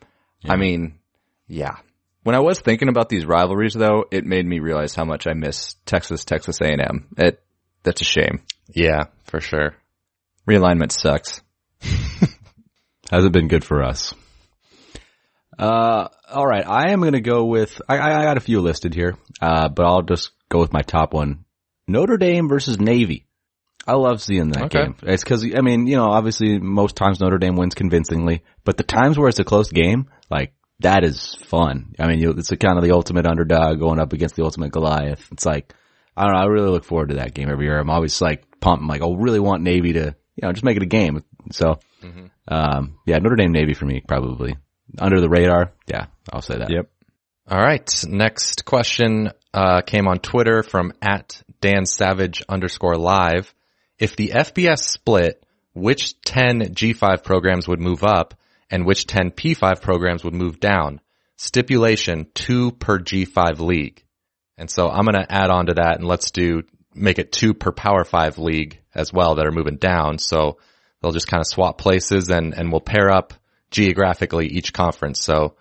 [0.47, 0.99] I mean,
[1.47, 1.77] yeah.
[2.23, 5.33] When I was thinking about these rivalries though, it made me realize how much I
[5.33, 7.07] miss Texas, Texas A&M.
[7.17, 7.41] It,
[7.83, 8.41] that's a shame.
[8.69, 9.75] Yeah, for sure.
[10.47, 11.41] Realignment sucks.
[13.11, 14.13] Hasn't been good for us.
[15.59, 16.67] Uh, all right.
[16.67, 19.85] I am going to go with, I, I got a few listed here, uh, but
[19.85, 21.45] I'll just go with my top one.
[21.87, 23.25] Notre Dame versus Navy.
[23.87, 24.83] I love seeing that Okay.
[24.83, 24.95] game.
[25.03, 28.83] It's cause, I mean, you know, obviously most times Notre Dame wins convincingly, but the
[28.83, 31.95] times where it's a close game, like, that is fun.
[31.97, 34.71] I mean, you, it's a kind of the ultimate underdog going up against the ultimate
[34.71, 35.25] Goliath.
[35.31, 35.73] It's like,
[36.15, 37.79] I don't know, I really look forward to that game every year.
[37.79, 38.81] I'm always like pumped.
[38.83, 41.23] I'm like, I really want Navy to, you know, just make it a game.
[41.51, 41.79] So,
[42.47, 44.57] um, yeah, Notre Dame Navy for me, probably.
[44.99, 45.71] Under the radar.
[45.87, 46.69] Yeah, I'll say that.
[46.69, 46.89] Yep.
[47.49, 47.89] All right.
[48.05, 53.53] Next question uh, came on Twitter from at Dan Savage underscore live.
[53.97, 58.33] If the FBS split, which 10 G5 programs would move up
[58.69, 60.99] and which 10 P5 programs would move down?
[61.37, 64.03] Stipulation two per G5 league.
[64.57, 67.53] And so I'm going to add on to that and let's do, make it two
[67.53, 70.17] per Power Five league as well that are moving down.
[70.17, 70.57] So
[71.01, 73.33] they'll just kind of swap places and, and we'll pair up
[73.71, 75.21] geographically each conference.
[75.21, 75.55] So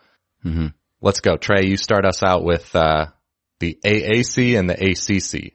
[1.01, 1.37] let's go.
[1.37, 3.07] Trey, you start us out with, uh,
[3.59, 5.55] the AAC and the ACC.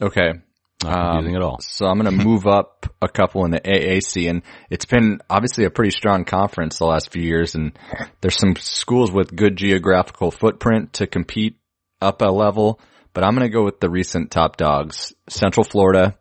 [0.00, 0.40] Okay.
[0.82, 1.58] Not confusing at all.
[1.60, 5.64] So I'm going to move up a couple in the AAC and it's been obviously
[5.64, 7.78] a pretty strong conference the last few years and
[8.20, 11.56] there's some schools with good geographical footprint to compete
[12.00, 12.80] up a level,
[13.12, 16.16] but I'm going to go with the recent top dogs, Central Florida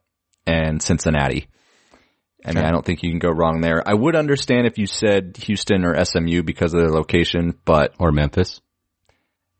[0.46, 1.48] and Cincinnati.
[2.45, 3.84] I mean, I don't think you can go wrong there.
[3.86, 8.12] I would understand if you said Houston or SMU because of their location, but Or
[8.12, 8.62] Memphis.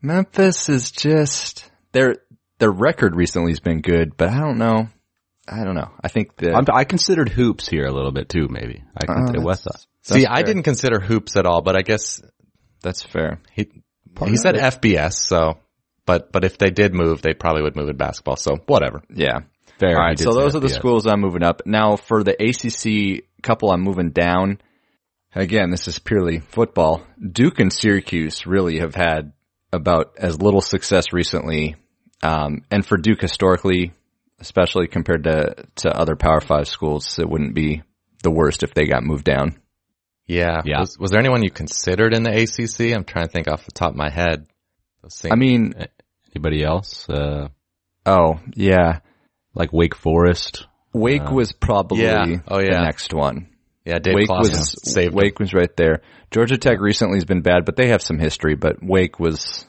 [0.02, 2.16] Memphis is just their
[2.60, 4.88] their record recently has been good, but I don't know.
[5.48, 5.92] I don't know.
[6.02, 8.84] I think that I'm, I considered hoops here a little bit too, maybe.
[8.96, 11.82] I consider oh, that's- West See, That's I didn't consider hoops at all, but I
[11.82, 12.22] guess
[12.82, 13.42] that's fair.
[13.52, 13.70] he,
[14.26, 15.14] he said FBS.
[15.14, 15.60] So,
[16.06, 18.38] but, but if they did move, they probably would move in basketball.
[18.38, 19.04] So whatever.
[19.14, 19.42] Yeah.
[19.80, 19.98] Fair.
[19.98, 20.20] All right.
[20.20, 21.62] So those are the schools I'm moving up.
[21.66, 24.60] Now for the ACC couple, I'm moving down.
[25.34, 27.04] Again, this is purely football.
[27.20, 29.34] Duke and Syracuse really have had
[29.72, 31.76] about as little success recently.
[32.22, 33.94] Um, and for Duke historically,
[34.40, 37.84] especially compared to, to other Power Five schools, it wouldn't be
[38.24, 39.60] the worst if they got moved down.
[40.26, 40.62] Yeah.
[40.66, 40.82] Yeah.
[40.82, 42.96] Was, was there anyone you considered in the ACC?
[42.96, 44.48] I'm trying to think off the top of my head.
[45.32, 45.74] I mean,
[46.36, 47.10] Anybody else?
[47.10, 47.48] Uh,
[48.06, 49.00] oh yeah,
[49.54, 50.66] like Wake Forest.
[50.94, 52.26] Wake was probably Yeah.
[52.48, 53.50] Oh, the next one.
[53.86, 55.44] yeah, Dave Wake Clawson was saved Wake them.
[55.44, 56.02] was right there.
[56.32, 58.56] Georgia Tech recently has been bad, but they have some history.
[58.56, 59.66] But Wake was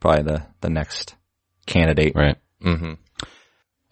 [0.00, 1.14] probably the the next
[1.66, 2.14] candidate.
[2.14, 2.36] Right.
[2.62, 2.94] hmm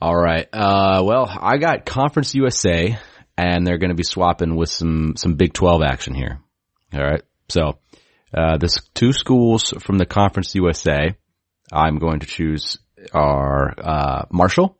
[0.01, 0.47] All right.
[0.53, 2.97] Uh, well, I got Conference USA,
[3.37, 6.39] and they're going to be swapping with some some Big Twelve action here.
[6.95, 7.23] All right.
[7.49, 7.79] So,
[8.33, 11.17] uh, this two schools from the Conference USA,
[11.73, 12.79] I'm going to choose
[13.13, 14.78] are uh, Marshall.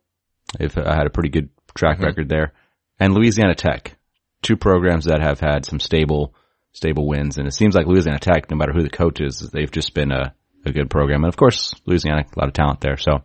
[0.59, 2.53] If I had a pretty good track record there,
[2.99, 3.97] and Louisiana Tech,
[4.41, 6.33] two programs that have had some stable
[6.71, 9.71] stable wins, and it seems like Louisiana Tech, no matter who the coach is, they've
[9.71, 10.33] just been a
[10.65, 12.97] a good program, and of course Louisiana, a lot of talent there.
[12.97, 13.23] So.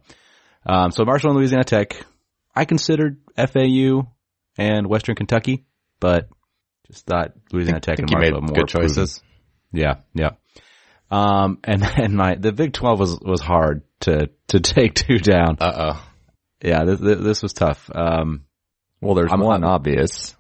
[0.67, 1.95] Um, so Marshall and Louisiana Tech,
[2.55, 4.09] I considered FAU
[4.57, 5.67] and Western Kentucky,
[6.01, 6.29] but
[6.87, 9.23] just thought Louisiana Tech and you made more good choices.
[9.73, 9.83] proven.
[9.83, 10.31] Yeah, yeah.
[11.11, 15.57] Um, and then my the Big Twelve was was hard to to take two down.
[15.61, 16.11] Uh oh.
[16.65, 17.91] Yeah, this, this was tough.
[17.95, 18.45] Um,
[19.01, 20.35] Well, there's I'm- one I'm- obvious.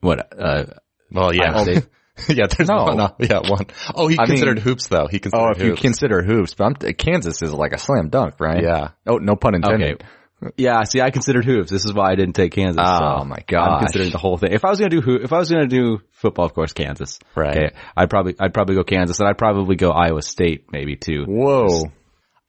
[0.00, 0.32] what?
[0.38, 0.64] Uh,
[1.10, 1.64] Well, yeah.
[2.28, 2.84] Yeah, there's No.
[2.84, 3.00] one.
[3.00, 3.66] uh, Yeah, one.
[3.92, 5.08] Oh, he I considered mean- hoops though.
[5.10, 5.82] He considered Oh, if you hoops.
[5.82, 8.62] consider hoops, but I'm, Kansas is like a slam dunk, right?
[8.62, 8.90] Yeah.
[9.04, 9.94] Oh, no pun intended.
[9.94, 10.52] okay.
[10.56, 11.70] Yeah, see, I considered hoops.
[11.70, 12.76] This is why I didn't take Kansas.
[12.78, 14.52] Oh, so my god, I'm considering the whole thing.
[14.52, 17.18] If I was gonna do hoop, if I was gonna do football, of course, Kansas.
[17.34, 17.56] Right.
[17.56, 21.24] Okay, I'd probably I'd probably go Kansas, and I'd probably go Iowa State maybe too.
[21.26, 21.84] Whoa.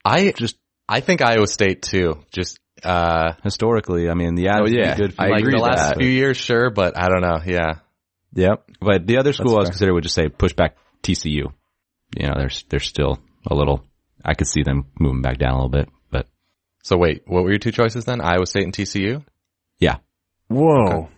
[0.04, 0.58] I just,
[0.90, 2.20] I think Iowa State too.
[2.32, 4.96] Just, uh, Historically, I mean, the odds Oh, yeah.
[4.96, 5.98] be good for I like agree the last that.
[5.98, 7.40] few years, sure, but I don't know.
[7.46, 7.76] Yeah.
[8.34, 8.70] Yep.
[8.82, 9.72] But the other school I was fair.
[9.72, 11.52] considering would just say push back TCU.
[12.18, 13.84] You know, there's there's still a little.
[14.24, 16.28] I could see them moving back down a little bit, but
[16.84, 18.22] So wait, what were your two choices then?
[18.22, 19.24] Iowa State and TCU?
[19.80, 19.98] yeah,
[20.48, 21.10] Whoa.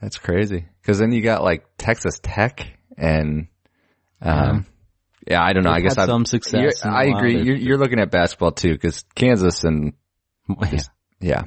[0.00, 0.66] That's crazy.
[0.84, 3.48] Cause then you got like Texas Tech and,
[4.22, 4.64] um,
[5.26, 5.70] yeah, I don't know.
[5.70, 7.16] I They've guess I've- some success you're- in a I while.
[7.18, 7.42] agree.
[7.42, 9.92] You're, you're looking at basketball too, cause Kansas and
[10.48, 10.80] yeah.
[11.20, 11.42] yeah.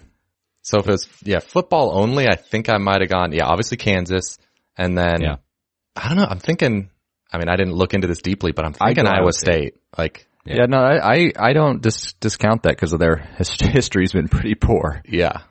[0.64, 3.78] So if it was, yeah, football only, I think I might have gone, yeah, obviously
[3.78, 4.38] Kansas.
[4.78, 5.36] And then, Yeah.
[5.96, 6.90] I don't know, I'm thinking,
[7.34, 9.76] I mean, I didn't look into this deeply, but I'm thinking Iowa Iowa State.
[9.98, 14.14] Like, Yeah, no, I, I, I don't dis- discount that because of their his- history's
[14.14, 15.02] been pretty poor.
[15.08, 15.42] yeah.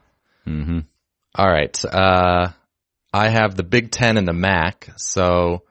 [0.47, 0.81] Mm-hmm.
[1.35, 1.85] All right.
[1.85, 2.49] Uh,
[3.13, 4.89] I have the Big Ten and the MAC.
[4.97, 5.65] So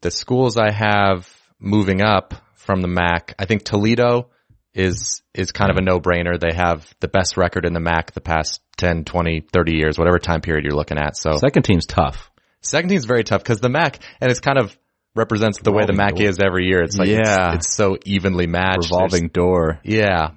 [0.00, 1.28] the schools I have
[1.60, 4.30] moving up from the MAC, I think Toledo
[4.74, 6.38] is, is kind of a no-brainer.
[6.38, 10.18] They have the best record in the MAC the past 10, 20, 30 years, whatever
[10.18, 11.16] time period you're looking at.
[11.16, 12.30] So Second team's tough.
[12.60, 14.76] second team's very tough because the MAC, and it's kind of
[15.14, 16.26] represents the way the MAC door.
[16.26, 16.82] is every year.
[16.82, 17.54] It's like, Yeah.
[17.54, 18.90] it's, so evenly matched.
[18.90, 19.78] There's- Revolving door.
[19.84, 20.30] yeah.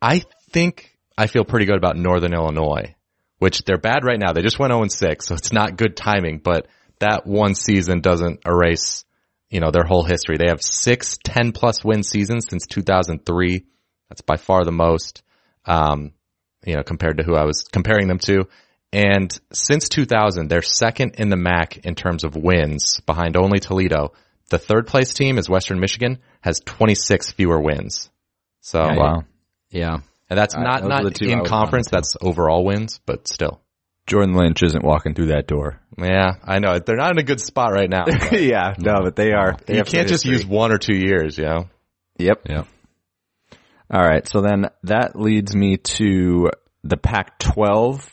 [0.00, 2.94] I think I feel pretty good about Northern Illinois,
[3.38, 4.32] which they're bad right now.
[4.32, 6.68] They just went 0-6, so it's not good timing, but
[7.00, 9.04] that one season doesn't erase,
[9.50, 10.36] you know, their whole history.
[10.36, 13.64] They have six 10 plus win seasons since 2003.
[14.08, 15.22] That's by far the most,
[15.64, 16.12] um,
[16.64, 18.48] you know, compared to who I was comparing them to.
[18.92, 24.12] And since 2000, they're second in the MAC in terms of wins behind only Toledo.
[24.48, 28.10] The third place team is Western Michigan has 26 fewer wins.
[28.60, 29.22] So Yeah, Wow.
[29.70, 29.98] Yeah.
[30.30, 31.88] and that's Uh, not those not the in conference.
[31.90, 33.60] That's overall wins, but still.
[34.08, 35.80] Jordan Lynch isn't walking through that door.
[35.96, 38.04] Yeah, I know they're not in a good spot right now.
[38.32, 39.56] yeah, no, but they are.
[39.66, 41.68] They you can't just use one or two years, you know.
[42.18, 42.42] Yep.
[42.48, 42.64] Yeah.
[43.90, 44.26] All right.
[44.28, 46.50] So then that leads me to
[46.84, 48.06] the Pac-12,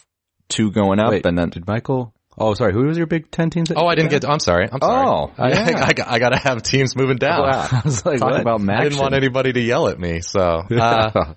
[0.47, 2.13] two going up, Wait, and then did Michael?
[2.38, 2.73] Oh, sorry.
[2.73, 3.69] Who was your Big Ten teams?
[3.69, 4.29] that Oh, I didn't put get.
[4.29, 4.67] I'm sorry.
[4.69, 5.08] I'm sorry.
[5.08, 5.86] Oh, I, yeah.
[5.86, 7.41] I, got- I gotta have teams moving down.
[7.41, 7.67] Wow.
[7.71, 8.41] I was like, talk what?
[8.41, 10.21] about I didn't want anybody to yell at me.
[10.21, 11.36] So uh,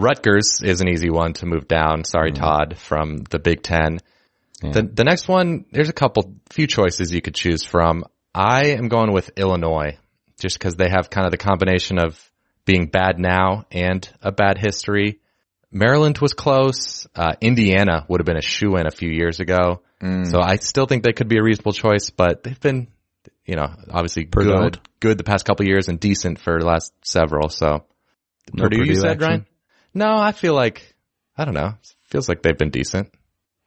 [0.00, 2.04] Rutgers is an easy one to move down.
[2.04, 3.98] Sorry, Todd, from the Big Ten.
[4.62, 4.72] Yeah.
[4.72, 8.04] The the next one, there's a couple, few choices you could choose from.
[8.34, 9.98] I am going with Illinois,
[10.38, 12.18] just because they have kind of the combination of
[12.64, 15.20] being bad now and a bad history.
[15.72, 17.06] Maryland was close.
[17.14, 19.82] Uh, Indiana would have been a shoe in a few years ago.
[20.02, 22.88] So I still think they could be a reasonable choice, but they've been,
[23.44, 24.56] you know, obviously Purdue.
[24.56, 27.50] good, good the past couple years and decent for the last several.
[27.50, 27.84] So
[28.54, 29.28] No Purdue, you said, action?
[29.28, 29.46] Ryan?
[29.94, 30.94] No, I feel like,
[31.36, 31.74] I don't know.
[32.04, 33.12] Feels like they've been decent,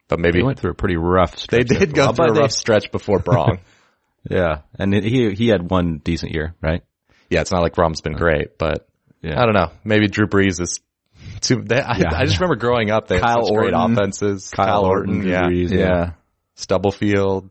[0.08, 1.68] but maybe They went through a pretty rough they stretch.
[1.68, 3.58] there did go through a they- rough stretch before Brohm.
[4.30, 4.60] Yeah.
[4.78, 6.82] And it- he, he had one decent year, right?
[7.30, 8.88] yeah, it's not like Brohm's been great, but
[9.22, 9.40] Yeah.
[9.40, 9.70] I don't know.
[9.84, 10.80] Maybe Drew Brees is
[11.40, 11.62] too.
[11.62, 12.14] They, I, Yeah.
[12.14, 13.92] I just remember growing up, they Kyle had such great Orton.
[13.92, 14.50] offenses.
[14.50, 16.10] Kyle, Orton, Drew yeah, Brees, yeah.
[16.54, 17.50] Stubblefield.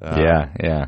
[0.00, 0.84] Uh, yeah, yeah,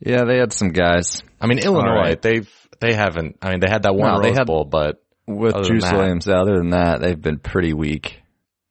[0.00, 0.24] yeah.
[0.24, 1.94] They had some guys I mean Illinois.
[1.94, 2.20] right.
[2.22, 3.36] They've they haven't.
[3.42, 6.28] I mean they had that one No, they had- Bowl, but with Other Juice Williams.
[6.28, 8.20] Other than that, they've been pretty weak.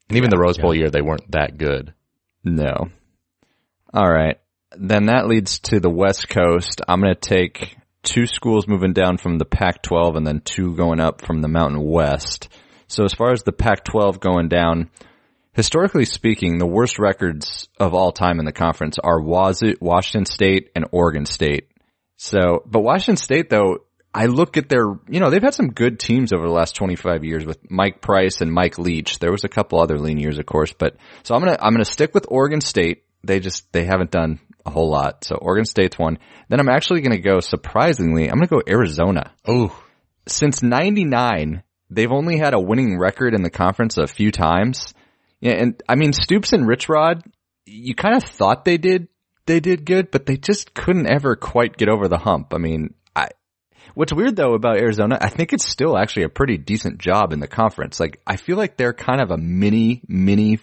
[0.10, 1.94] and even the Rose Bowl year they weren't that good.
[2.44, 2.90] No.
[3.94, 4.38] All right.
[4.78, 6.82] Then that leads to the West Coast.
[6.88, 11.00] I'm going to take two schools moving down from the Pac-12 and then two going
[11.00, 12.50] up from the Mountain West.
[12.88, 14.90] So as far as the Pac-12 going down,
[15.54, 20.86] historically speaking, the worst records of all time in the conference are Washington State and
[20.92, 21.68] Oregon State.
[22.18, 23.80] So, but Washington State though,
[24.14, 27.24] I look at their, you know, they've had some good teams over the last 25
[27.24, 29.20] years with Mike Price and Mike Leach.
[29.20, 31.74] There was a couple other lean years, of course, but so I'm going to, I'm
[31.74, 33.06] going to stick with Oregon State.
[33.24, 35.24] They just, they haven't done a whole lot.
[35.24, 36.18] So Oregon State's one.
[36.50, 39.32] Then I'm actually going to go surprisingly, I'm going to go Arizona.
[39.48, 39.82] Oh,
[40.28, 44.94] Since 99, they've only had a winning record in the conference a few times.
[45.40, 45.54] Yeah.
[45.54, 47.24] And I mean, Stoops and Rich Rod,
[47.66, 49.08] you kind of thought they did,
[49.46, 52.54] they did good, but they just couldn't ever quite get over the hump.
[52.54, 52.94] I mean,
[53.94, 57.40] What's weird though about Arizona, I think it's still actually a pretty decent job in
[57.40, 58.00] the conference.
[58.00, 60.60] Like, I feel like they're kind of a mini, mini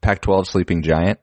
[0.00, 1.18] Pac-12 sleeping giant.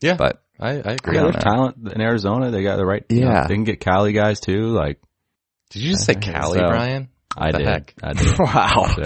[0.00, 1.14] yeah, But I, I agree.
[1.16, 1.42] Yeah, on there's that.
[1.42, 2.50] talent in Arizona.
[2.50, 3.04] They got the right.
[3.08, 3.46] you know, Yeah.
[3.46, 4.68] they can get Cali guys too.
[4.68, 5.00] Like
[5.70, 6.66] Did you just say Cali, so.
[6.68, 7.08] Brian?
[7.36, 7.66] I the did.
[7.68, 7.94] heck?
[8.02, 8.32] I did.
[8.38, 8.92] wow.
[8.94, 9.02] So,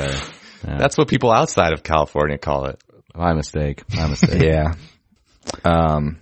[0.66, 0.76] yeah.
[0.78, 2.80] That's what people outside of California call it.
[3.14, 3.82] my mistake.
[3.94, 4.42] My mistake.
[4.44, 4.72] yeah.
[5.64, 6.20] Um,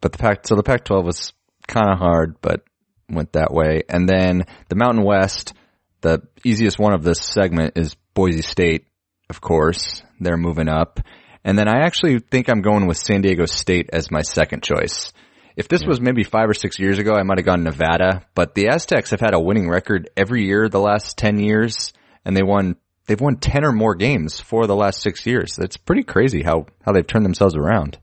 [0.00, 1.32] but the Pac, so the Pac-12 was
[1.66, 2.62] kind of hard, but
[3.08, 3.82] went that way.
[3.88, 5.54] And then the Mountain West,
[6.00, 8.86] the easiest one of this segment is Boise State,
[9.30, 10.02] of course.
[10.20, 11.00] They're moving up.
[11.44, 15.12] And then I actually think I'm going with San Diego State as my second choice.
[15.56, 18.54] If this was maybe five or six years ago, I might have gone Nevada, but
[18.54, 21.92] the Aztecs have had a winning record every year the last 10 years
[22.24, 25.58] and they won, they've won 10 or more games for the last six years.
[25.58, 27.98] It's pretty crazy how, how they've turned themselves around.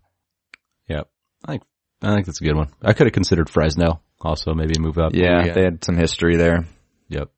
[0.87, 1.03] Yeah.
[1.45, 1.63] I think
[2.01, 2.69] I think that's a good one.
[2.81, 5.13] I could have considered Fresno also maybe move up.
[5.13, 5.53] Yeah, yeah.
[5.53, 6.65] they had some history there.
[7.09, 7.29] Yep.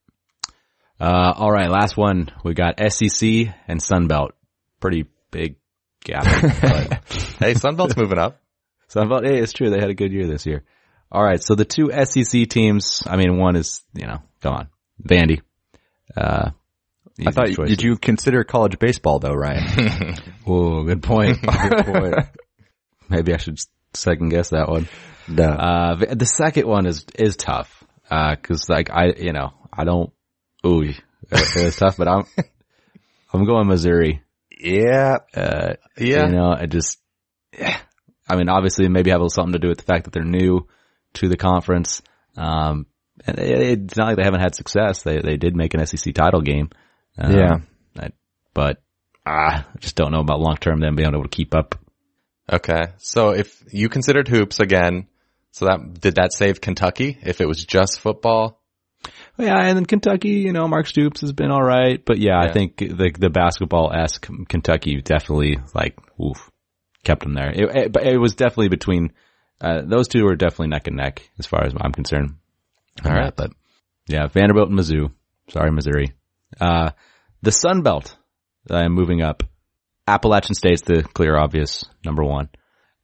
[0.99, 1.69] Uh, all right.
[1.69, 2.31] Last one.
[2.43, 4.31] We got SEC and Sun Belt.
[4.79, 5.55] Pretty big
[6.03, 6.25] gap.
[7.39, 8.41] Hey, Sunbelt's moving up.
[8.87, 9.23] Sun Belt.
[9.23, 9.69] Hey, it's true.
[9.69, 10.63] They had a good year this year.
[11.11, 11.41] All right.
[11.41, 13.03] So the two SEC teams.
[13.05, 14.67] I mean, one is you know, come on,
[15.07, 15.41] Vandy.
[16.15, 16.51] Uh,
[17.25, 20.15] I thought, did you consider college baseball though, Ryan?
[20.49, 21.41] Oh, good point.
[21.41, 22.15] Good point.
[23.09, 23.59] Maybe I should
[23.93, 24.87] second guess that one.
[25.27, 25.43] No.
[25.45, 27.83] Uh, the second one is is tough.
[28.09, 30.11] Uh, cause like I, you know, I don't,
[30.65, 30.95] ooh, it,
[31.31, 32.23] it was tough, but I'm,
[33.33, 34.21] I'm going Missouri.
[34.49, 35.17] Yeah.
[35.35, 36.27] Uh, Yeah.
[36.27, 36.99] you know, I just,
[38.29, 40.23] I mean, obviously maybe have a little something to do with the fact that they're
[40.23, 40.67] new
[41.15, 42.01] to the conference.
[42.37, 42.85] Um,
[43.25, 45.01] and it, it's not like they haven't had success.
[45.01, 46.69] They, they did make an SEC title game.
[47.17, 47.57] Um, Yeah.
[47.99, 48.09] I,
[48.53, 48.81] but,
[49.25, 51.75] ah, I just don't know about long term them being able to keep up.
[52.51, 52.85] Okay.
[52.97, 55.07] So if you considered hoops again,
[55.57, 58.61] so that, did that save Kentucky if it was just football?
[59.39, 62.49] Yeah, and then Kentucky, you know, Mark Stoops has been all right, but yeah, Yeah.
[62.49, 66.51] I think the the basketball esque Kentucky definitely like oof
[67.03, 67.49] kept them there.
[67.49, 69.13] It, it, but it was definitely between
[69.59, 72.35] uh, those two were definitely neck and neck as far as I'm concerned.
[73.03, 73.35] All right.
[73.35, 73.51] but
[74.07, 75.11] yeah, Vanderbilt and Mizzou.
[75.49, 76.13] Sorry, Missouri.
[76.61, 76.91] Uh,
[77.41, 78.15] the Sun Belt.
[78.69, 79.41] I'm moving up.
[80.07, 82.49] Appalachian State's the clear obvious number one.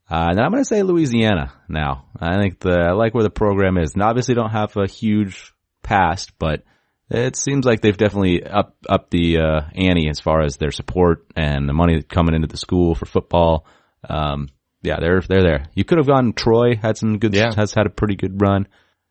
[0.09, 2.05] Uh, and then I'm going to say Louisiana now.
[2.19, 3.93] I think the, I like where the program is.
[3.93, 6.63] And obviously don't have a huge past, but
[7.09, 11.25] it seems like they've definitely up, up the, uh, ante as far as their support
[11.35, 13.65] and the money coming into the school for football.
[14.07, 14.49] Um,
[14.81, 15.65] yeah, they're, they're there.
[15.73, 17.53] You could have gone Troy, had some good, Yeah.
[17.55, 18.67] has had a pretty good run.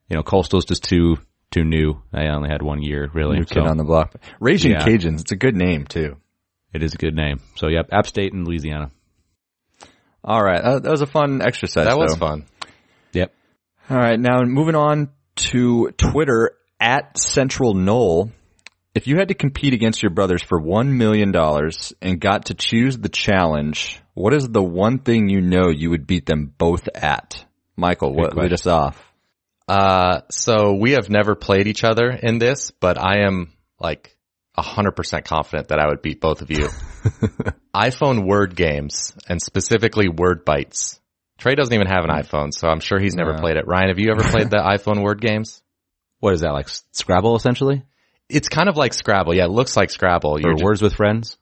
[0.09, 1.16] You know, Coastal's just too,
[1.50, 2.02] too new.
[2.12, 3.38] They only had one year really.
[3.38, 4.14] New So kid on the block.
[4.40, 4.85] Raging Yeah.
[4.87, 5.22] Cajuns.
[5.22, 6.16] It's a good name too.
[6.74, 7.40] it is a good name.
[7.57, 8.90] So yep, App State and Louisiana.
[10.24, 10.61] All right.
[10.61, 11.87] Uh, that was a fun exercise.
[11.87, 12.26] That was though.
[12.26, 12.46] fun.
[13.12, 13.35] Yep.
[13.90, 18.30] All right, now moving on to Twitter at Central Knoll.
[18.94, 22.54] If you had to compete against your brothers for one million dollars and got to
[22.54, 26.88] choose the challenge, what is the one thing you know you would beat them both
[26.94, 27.44] at?
[27.76, 29.02] Michael, what lead us off?
[29.66, 34.16] Uh, so we have never played each other in this, but I am like
[34.54, 36.68] a hundred percent confident that I would beat both of you.
[37.74, 41.00] iPhone word games and specifically word bites.
[41.38, 43.40] Trey doesn't even have an iPhone, so I'm sure he's never No.
[43.40, 43.66] played it.
[43.66, 45.62] Ryan, have you ever played the iPhone word games?
[46.20, 47.82] What is that like Scrabble essentially,
[48.28, 49.35] It's kind of like Scrabble.
[49.35, 50.37] Yeah, it looks like Scrabble.
[50.37, 51.37] or You're ju- Words with Friends?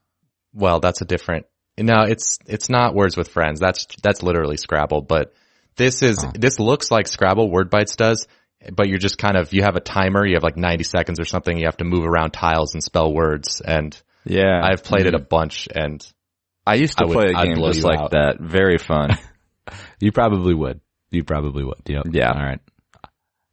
[0.54, 1.46] well, that's a different.
[1.78, 3.60] No, it's it's not words with friends.
[3.60, 5.00] That's that's literally Scrabble.
[5.02, 5.32] But
[5.76, 7.50] this is this looks like Scrabble.
[7.50, 8.26] Word bites does,
[8.72, 10.26] but you're just kind of you have a timer.
[10.26, 11.56] You have like 90 seconds or something.
[11.56, 13.60] You have to move around tiles and spell words.
[13.60, 15.28] And Yeah, I've played it a mm-hmm.
[15.28, 15.68] bunch.
[15.74, 16.04] And
[16.66, 18.10] I used to I play a I'd game just like out.
[18.12, 18.36] that.
[18.40, 19.18] Very fun.
[20.00, 20.80] You probably would.
[21.10, 21.82] You probably would.
[21.86, 22.06] Yep.
[22.10, 22.32] Yeah.
[22.32, 22.58] All right.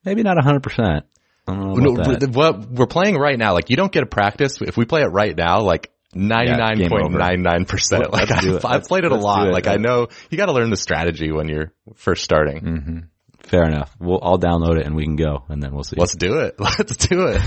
[0.03, 1.05] Maybe not a hundred percent.
[1.47, 4.57] I don't know no, what we're playing right now, like you don't get a practice.
[4.61, 5.91] If we play it right now, like.
[6.15, 8.11] 99.99%.
[8.11, 8.65] Like Let's do I've, it.
[8.65, 9.49] I've played it a lot.
[9.49, 9.51] it.
[9.51, 12.59] Like I know you got to learn the strategy when you're first starting.
[12.59, 12.99] hmm
[13.43, 13.93] Fair enough.
[13.99, 15.97] We'll I'll download it and we can go and then we'll see.
[15.97, 16.55] Let's do it.
[16.59, 17.41] Let's do it.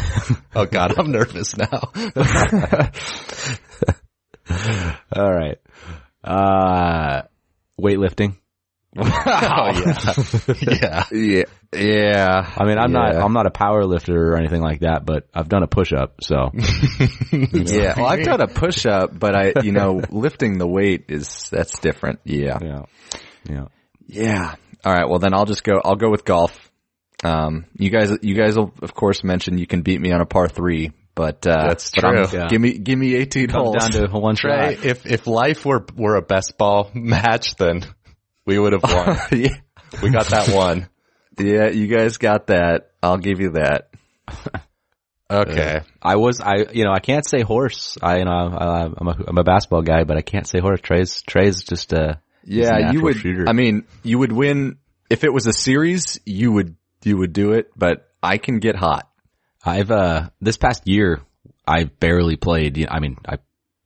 [0.55, 1.90] oh God, I'm nervous now.
[5.16, 5.58] All right.
[6.22, 7.22] Uh,
[7.80, 8.36] weightlifting.
[8.98, 10.14] oh yeah.
[10.60, 11.04] yeah.
[11.12, 12.54] Yeah, yeah.
[12.56, 15.48] I mean, I'm not, I'm not a power lifter or anything like that, but I've
[15.48, 16.16] done a push up.
[16.22, 16.50] So
[17.32, 21.48] Yeah, well, I've done a push up, but I, you know, lifting the weight is
[21.50, 22.18] that's different.
[22.24, 22.58] Yeah.
[22.60, 22.82] yeah,
[23.48, 23.64] yeah.
[24.08, 24.54] Yeah.
[24.84, 25.08] All right.
[25.08, 25.80] Well, then I'll just go.
[25.84, 26.70] I'll go with golf.
[27.22, 30.26] Um, you guys, you guys will of course mention you can beat me on a
[30.26, 32.48] par three, but uh, That's but I'm- true.
[32.48, 33.76] Give me, give me eighteen Comes holes.
[33.90, 34.85] down to one Trey, shot.
[34.87, 37.83] if if life were were a best ball match, then
[38.46, 39.18] we would have won.
[39.33, 39.48] yeah.
[40.02, 40.88] we got that one.
[41.38, 42.92] yeah, you guys got that.
[43.02, 43.90] I'll give you that.
[45.30, 45.80] Okay.
[46.02, 47.96] I was, I, you know, I can't say horse.
[48.02, 50.80] I, you know, I, I'm a, I'm a basketball guy, but I can't say horse.
[50.80, 53.16] Trey's, Trey's just, uh, he's a Yeah, you would.
[53.16, 53.44] shooter.
[53.48, 54.78] I mean, you would win
[55.09, 56.18] if it was a series.
[56.26, 59.09] You would, you would do it, but I can get hot.
[59.64, 61.20] I've, uh, this past year,
[61.66, 62.87] I barely played.
[62.90, 63.38] I mean, I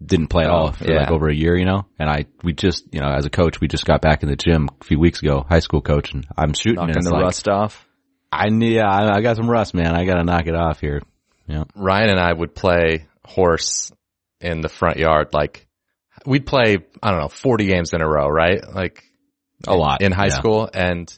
[0.04, 1.00] didn't play at all for yeah.
[1.00, 3.60] like over a year, you know, and I, we just, you know, as a coach,
[3.60, 6.26] we just got back in the gym a few weeks ago, high school coach, and
[6.36, 7.86] I'm shooting and Knocking it's the like, rust off.
[8.30, 9.94] I need, yeah, I, I got some rust, man.
[9.94, 11.02] I got to knock it off here.
[11.46, 11.64] Yeah.
[11.74, 13.92] Ryan and I would play horse
[14.40, 15.28] in the front yard.
[15.32, 15.66] Like
[16.26, 18.60] we'd play, I don't know, 40 games in a row, right?
[18.74, 19.04] Like
[19.66, 20.02] A lot.
[20.02, 20.38] in high Yeah.
[20.38, 20.68] school.
[20.72, 21.16] And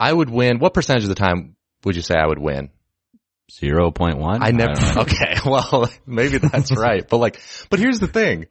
[0.00, 0.58] I would win.
[0.58, 2.70] What percentage of the time would you say I would win?
[3.52, 4.38] 0.1?
[4.40, 7.08] I never, don't okay, well, maybe that's right.
[7.08, 7.40] But like,
[7.70, 8.46] but here's the thing.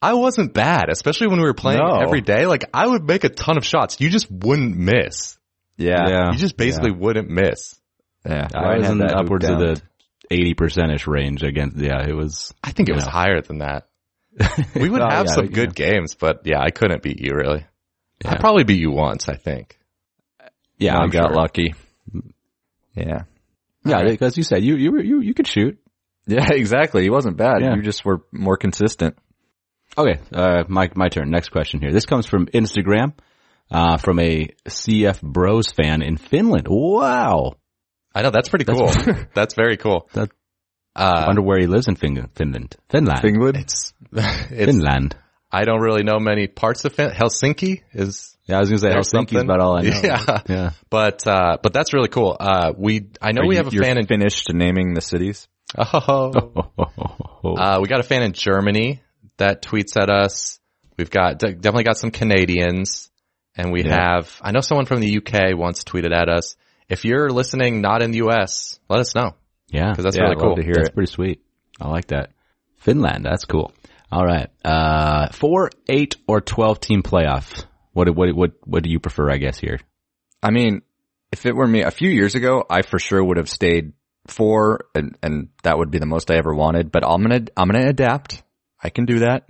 [0.00, 1.98] I wasn't bad, especially when we were playing No.
[2.00, 2.46] every day.
[2.46, 4.00] Like I would make a ton of shots.
[4.00, 5.36] You just wouldn't miss.
[5.76, 6.08] Yeah.
[6.08, 6.32] Yeah.
[6.32, 7.74] You just basically wouldn't miss.
[8.24, 8.46] Yeah.
[8.54, 9.82] I Ryan was in the upwards of the
[10.30, 13.10] 80% ish range against, yeah, it was, I think it was Yeah.
[13.10, 13.88] higher than that.
[14.74, 15.72] We would Well, have yeah, some good know.
[15.86, 17.66] games, but yeah, I couldn't beat you really.
[18.24, 18.36] I Yeah.
[18.38, 19.78] probably beat you once, I think.
[20.78, 21.36] yeah, I I'm got sure.
[21.36, 21.74] lucky.
[22.94, 23.22] Yeah.
[23.90, 25.78] Yeah, because you said you, you were, you, you could shoot.
[26.26, 27.02] Yeah, exactly.
[27.02, 27.60] He wasn't bad.
[27.62, 27.74] Yeah.
[27.74, 29.16] You just were more consistent.
[29.96, 31.30] Okay, uh, my my turn.
[31.30, 31.92] Next question here.
[31.92, 33.14] This comes from Instagram,
[33.70, 36.66] uh, from a CF Bros fan in Finland.
[36.68, 37.54] Wow,
[38.14, 38.90] I know that's pretty cool.
[39.34, 40.08] that's very cool.
[40.14, 40.30] That-
[40.98, 42.74] Uh, I wonder where he lives in Fin- Finland.
[42.90, 43.20] Finland.
[43.22, 43.56] Finland?
[43.56, 43.92] it's,
[44.50, 45.14] it's, Finland.
[45.52, 48.88] I don't really know many parts of fin- Helsinki is, Yeah, I was gonna say
[48.90, 49.38] There's Helsinki's something.
[49.40, 50.00] about all I know.
[50.02, 50.40] Yeah.
[50.48, 50.70] Yeah.
[50.90, 52.36] but, uh, but that's really cool.
[52.38, 55.46] Uh, we, I know Are we you- have a fan in, finished naming the cities.
[55.76, 56.32] oh,
[57.44, 59.00] uh, we got a fan in Germany
[59.36, 60.58] that tweets at us.
[60.96, 63.10] We've got, definitely got some Canadians
[63.56, 64.14] and we Yeah.
[64.16, 66.56] have, I know someone from the UK once tweeted at us.
[66.88, 69.32] If you're listening not in the US, let us know.
[69.68, 69.94] yeah.
[69.94, 70.56] 'Cause that's Yeah, really cool.
[70.56, 70.94] to hear That's it.
[70.94, 71.42] pretty sweet.
[71.80, 72.30] I like that.
[72.78, 73.24] Finland.
[73.24, 73.72] That's cool.
[74.10, 74.48] All right.
[74.64, 77.64] Uh, four, eight, or twelve team playoff.
[77.92, 79.30] What what what what do you prefer?
[79.30, 79.80] I guess here.
[80.42, 80.82] I mean,
[81.32, 83.92] if it were me a few years ago, I for sure would have stayed
[84.26, 87.70] four and, and that would be the most I ever wanted, but I'm to, I'm
[87.70, 88.42] to adapt.
[88.82, 89.48] I can do that.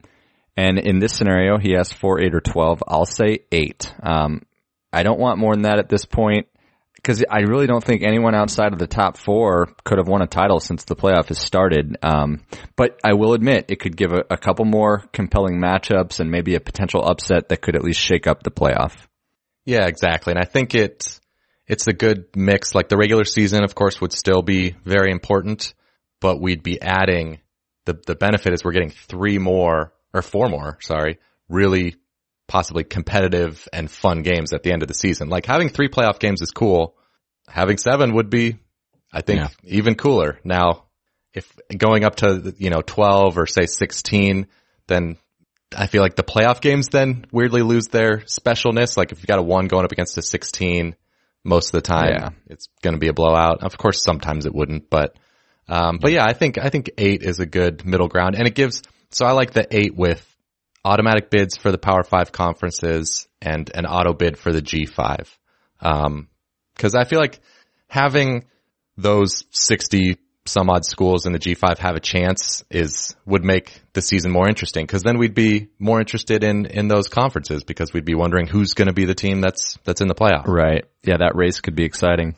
[0.57, 2.83] And in this scenario, he has four, eight or 12.
[2.89, 3.93] I'll say eight.
[4.03, 4.43] Um,
[4.93, 6.49] I don't want more than that at this point
[6.99, 10.27] because I really don't think anyone outside of the top four could have won a
[10.27, 11.97] title since the playoff has started.
[12.03, 12.43] Um,
[12.75, 16.57] but I will admit it could give a, a couple more compelling matchups and maybe
[16.57, 18.95] a potential upset that could at least shake up the playoff.
[19.65, 20.33] Yeah, exactly.
[20.33, 21.21] And I think it,
[21.69, 22.75] it's a good mix.
[22.75, 25.75] Like the regular season, of course, would still be very important,
[26.21, 27.39] but we'd be adding
[27.85, 31.19] the, the benefit is we're getting three more or four more, sorry,
[31.49, 31.95] really
[32.49, 35.29] possibly competitive and fun games at the end of the season.
[35.29, 36.97] Like having three playoff games is cool.
[37.49, 38.57] Having seven would be,
[39.13, 39.49] I think, Yeah.
[39.65, 40.41] even cooler.
[40.45, 40.87] Now,
[41.35, 41.47] if
[41.77, 44.47] going up to, you know, 12 or say 16,
[44.87, 45.19] then
[45.77, 48.97] I feel like the playoff games then weirdly lose their specialness.
[48.97, 50.97] Like if you got a one going up against a 16,
[51.45, 52.29] most of the time Yeah.
[52.47, 53.63] it's going to be a blowout.
[53.63, 55.17] Of course, sometimes it wouldn't, but,
[55.69, 58.55] um, but yeah, I think, I think eight is a good middle ground and it
[58.55, 60.25] gives, so I like the eight with
[60.89, 65.29] automatic bids for the power five conferences and an auto bid for the G5.
[65.81, 66.29] Um,
[66.77, 67.41] cause I feel like
[67.89, 68.47] having
[68.97, 70.17] those 60
[70.47, 74.49] some odd schools in the G5 have a chance is, would make the season more
[74.49, 74.87] interesting.
[74.87, 78.73] Cause then we'd be more interested in, in those conferences because we'd be wondering who's
[78.73, 80.47] going to be the team that's, that's in the playoff.
[80.47, 80.87] Right.
[81.03, 82.35] Yeah, that race could be exciting.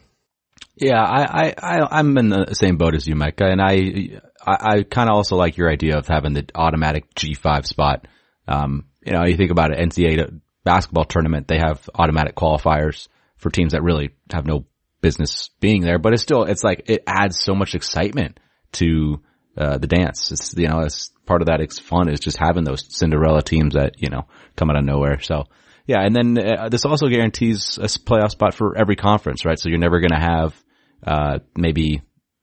[0.76, 4.76] Yeah, I, I, I, I'm in the same boat as you, Micah, and I, I,
[4.76, 8.06] I kind of also like your idea of having the automatic G5 spot.
[8.46, 13.50] Um, you know, you think about an NCAA basketball tournament, they have automatic qualifiers for
[13.50, 14.66] teams that really have no
[15.00, 18.38] business being there, but it's still, it's like, it adds so much excitement
[18.72, 19.22] to,
[19.56, 20.30] uh, the dance.
[20.30, 21.60] It's, you know, it's part of that.
[21.60, 24.26] It's fun is just having those Cinderella teams that, you know,
[24.56, 25.20] come out of nowhere.
[25.20, 25.46] So,
[25.86, 29.58] yeah, and then uh, this also guarantees a playoff spot for every conference, right?
[29.58, 30.64] So you're never going to have
[31.04, 32.02] uh, maybe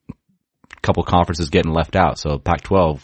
[0.10, 2.18] a couple conferences getting left out.
[2.18, 3.02] So Pac-12,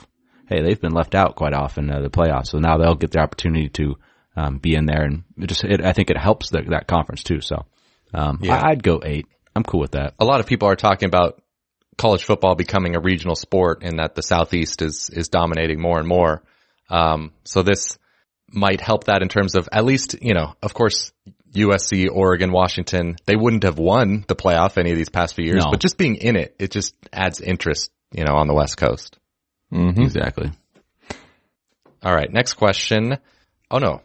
[0.48, 3.20] hey, they've been left out quite often uh, the playoffs, so now they'll get the
[3.20, 3.96] opportunity to
[4.36, 7.24] um, be in there, and it just it, I think it helps the, that conference
[7.24, 7.42] too.
[7.42, 7.66] So
[8.14, 8.56] um, Yeah.
[8.56, 9.28] I, I'd go eight.
[9.56, 10.16] I'm cool with that.
[10.20, 11.40] a lot of people are talking about
[11.98, 16.08] college football becoming a regional sport and that the Southeast is, is dominating more and
[16.08, 16.42] more.
[16.90, 18.00] Um, so this
[18.50, 21.12] might help that in terms of at least, you know, of course,
[21.54, 25.64] USC, Oregon, Washington, they wouldn't have won the playoff any of these past few years,
[25.66, 25.70] No.
[25.70, 29.20] but just being in it, it just adds interest, you know, on the West Coast.
[29.74, 30.02] Mm-hmm.
[30.02, 30.52] Exactly.
[32.04, 32.32] All right.
[32.32, 33.18] Next question.
[33.72, 34.02] Oh no.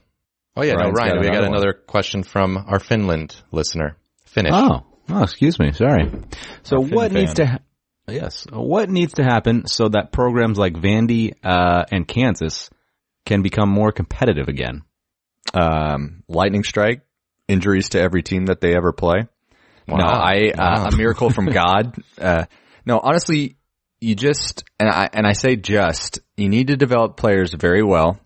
[0.57, 0.75] Oh yeah.
[0.75, 1.87] Ryan's no, Ryan, got we got another one.
[1.87, 3.97] question from our Finland listener.
[4.25, 4.53] Finish.
[4.55, 5.73] Oh, oh, excuse me.
[5.73, 6.11] Sorry.
[6.63, 7.37] So Our Finn what needs fan.
[7.37, 7.59] to, ha-
[8.09, 12.71] yes, what needs to happen so that programs like Vandy, uh, and Kansas
[13.27, 14.83] can become more competitive again?
[15.55, 17.03] Um, lightning strike,
[17.49, 19.27] injuries to every team that they ever play.
[19.87, 20.89] No, I, uh, Wow.
[20.93, 21.95] a miracle from God.
[22.21, 22.45] Uh,
[22.85, 23.57] no, honestly,
[24.01, 28.19] you just, and I, and I say just, you need to develop players very well,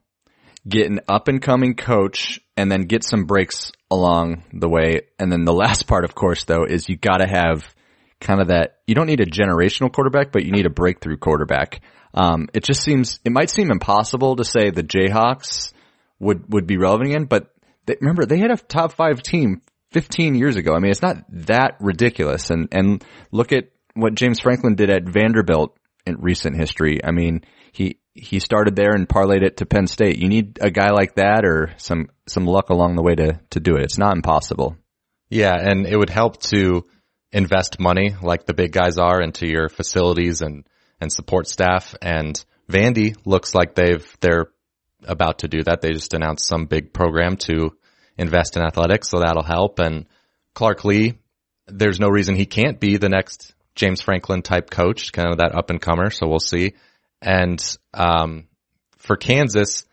[0.68, 5.02] get an up and coming coach, and then get some breaks along the way.
[5.18, 7.74] And then the last part, of course, though, is you gotta have
[8.20, 11.80] kind of that, you don't need a generational quarterback, but you need a breakthrough quarterback.
[12.14, 15.72] Um, it just seems, it might seem impossible to say the Jayhawks
[16.18, 17.52] would, would be relevant again, but
[17.86, 19.62] they, remember they had a top five team
[19.92, 20.74] 15 years ago.
[20.74, 22.50] I mean, it's not that ridiculous.
[22.50, 25.76] And, and look at what James Franklin did at Vanderbilt
[26.06, 27.04] in recent history.
[27.04, 30.18] I mean, he, he started there and parlayed it to Penn State.
[30.18, 33.60] You need a guy like that or some, some luck along the way to, to
[33.60, 33.84] do it.
[33.84, 34.76] It's not impossible.
[35.28, 36.84] Yeah, and it would help to
[37.32, 40.66] invest money like the big guys are into your facilities and,
[41.00, 41.94] and support staff.
[42.02, 44.48] And Vandy looks like they've, they're
[45.04, 45.80] about to do that.
[45.80, 47.76] They just announced some big program to
[48.18, 49.78] invest in athletics, so that'll help.
[49.78, 50.06] And
[50.54, 51.14] Clark Lea,
[51.66, 55.54] there's no reason he can't be the next James Franklin type coach, kind of that
[55.54, 56.10] up and comer.
[56.10, 56.74] So we'll see.
[57.20, 57.62] And,
[57.94, 58.48] um,
[58.98, 59.84] for Kansas,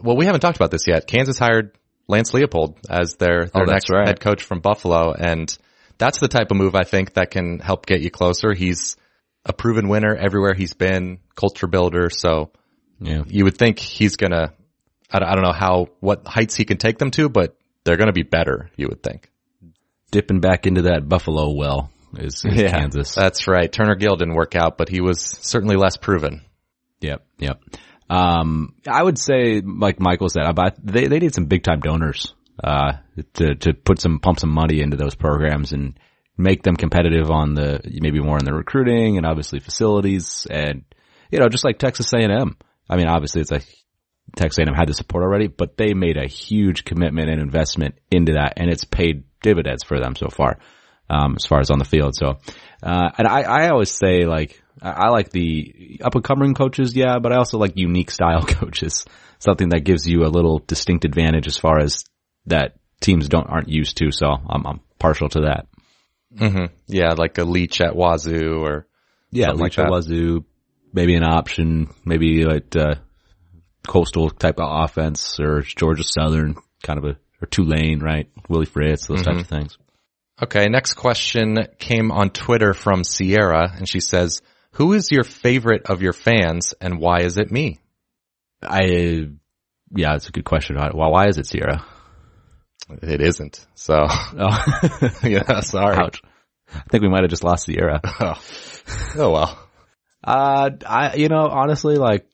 [0.00, 1.06] well, we haven't talked about this yet.
[1.06, 1.76] Kansas hired
[2.06, 4.06] Lance Leipold as their, their Oh, next right.
[4.06, 5.12] head coach from Buffalo.
[5.12, 5.56] And
[5.98, 8.54] that's the type of move I think that can help get you closer.
[8.54, 8.96] He's
[9.44, 12.10] a proven winner everywhere he's been, culture builder.
[12.10, 12.50] So
[13.00, 13.22] Yeah.
[13.26, 14.52] you would think he's gonna,
[15.10, 17.96] I don't, I don't know how, what heights he can take them to, but they're
[17.96, 19.30] gonna be better, you would think.
[20.10, 22.70] Dipping back into that Buffalo well is, is Yeah.
[22.70, 23.14] Kansas.
[23.14, 23.70] That's right.
[23.70, 26.42] Turner Gill didn't work out, but he was certainly less proven.
[27.00, 27.60] Yep, yep.
[28.10, 30.44] Um, I would say, like Michael said,
[30.82, 32.94] they they need some big time donors uh,
[33.34, 35.98] to to put some pump some money into those programs and
[36.36, 40.84] make them competitive on the maybe more in the recruiting and obviously facilities and
[41.30, 42.56] you know just like Texas A and M.
[42.88, 43.66] I mean, obviously it's like
[44.36, 47.40] Texas A and M had the support already, but they made a huge commitment and
[47.40, 50.58] investment into that, and it's paid dividends for them so far.
[51.10, 52.38] Um, as far as on the field, so
[52.82, 57.18] uh, and I, I always say like I, like the up and coming coaches, yeah,
[57.18, 59.04] but I also like unique style coaches,
[59.38, 62.04] something that gives you a little distinct advantage as far as
[62.46, 64.10] that teams don't aren't used to.
[64.12, 65.66] So I'm, I'm partial to that.
[66.36, 68.86] hmm Yeah, like a Leach at Wazoo or
[69.30, 69.90] Yeah, Something like the.
[69.90, 70.44] Wazoo,
[70.92, 72.96] maybe an option, maybe like uh,
[73.86, 78.28] coastal type of offense or Georgia Southern kind of a or Tulane, right?
[78.48, 79.78] Willie Fritz, those types of things.
[80.40, 84.40] Okay, next question came on Twitter from Sierra, and she says,
[84.72, 87.80] "Who is your favorite of your fans, and why is it me?"
[88.62, 89.28] I,
[89.94, 90.76] yeah, it's a good question.
[90.76, 91.84] Why, why is it Sierra?
[93.02, 93.66] It isn't.
[93.74, 95.96] So, Oh, yeah, sorry.
[95.96, 96.22] ouch.
[96.74, 98.00] I think we might have just lost Sierra.
[98.20, 98.40] Oh.
[99.16, 99.68] oh well.
[100.24, 102.26] Uh, I, you know, honestly, like,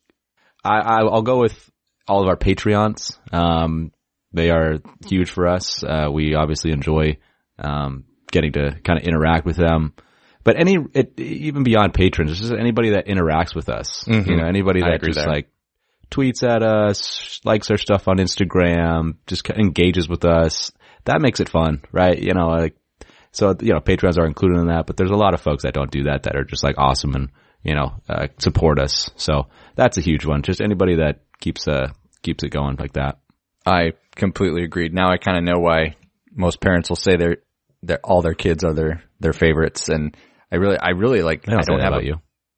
[0.65, 1.71] I, I, I'll go with
[2.09, 3.19] all of our Patreons.
[3.33, 3.93] Um,
[4.33, 5.83] they are huge for us.
[5.85, 7.19] Uh, we obviously enjoy,
[7.59, 9.93] um, getting to kind of interact with them.
[10.43, 14.05] But any, it, even beyond patrons, it's just anybody that interacts with us.
[14.05, 14.27] Mhm.
[14.27, 15.29] You know, anybody that just there.
[15.29, 15.49] like
[16.11, 20.71] tweets at us, likes our stuff on Instagram, just engages with us.
[21.07, 22.19] That makes it fun, right?
[22.19, 22.77] You know, like,
[23.33, 25.75] so, you know, patrons are included in that, but there's a lot of folks that
[25.75, 27.31] don't do that that are just like awesome and,
[27.63, 29.11] you know, uh, support us.
[29.17, 30.43] So that's a huge one.
[30.43, 31.89] Just anybody that keeps, uh,
[32.23, 33.19] keeps it going like that.
[33.67, 34.95] I completely agreed.
[34.95, 35.97] Now I kind of know why
[36.33, 37.39] most parents will say their,
[37.87, 40.17] their all their kids are their their favorites, and
[40.53, 41.49] I really, I really like.
[41.49, 42.15] I don't, I don't have about a, you.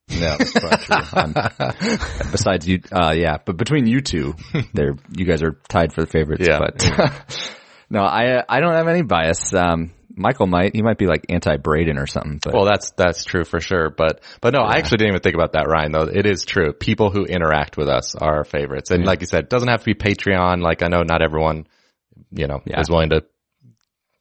[0.08, 1.18] No, that's not true.
[1.18, 4.34] I'm- besides you, uh, yeah, but between you two,
[4.72, 6.46] they're you guys are tied for the favorites.
[6.46, 6.58] Yeah.
[6.60, 7.52] But
[7.90, 9.52] no, I I don't have any bias.
[9.52, 12.38] Um, Michael might he might be like anti Braden or something.
[12.42, 13.90] But Well, that's that's true for sure.
[13.90, 15.92] But but no, I actually didn't even think about that, Ryan.
[15.92, 16.72] Though it is true.
[16.72, 19.80] People who interact with us are our favorites, and like you said, it doesn't have
[19.80, 20.62] to be Patreon.
[20.62, 21.66] Like I know not everyone,
[22.30, 22.80] you know, Yeah.
[22.80, 23.24] is willing to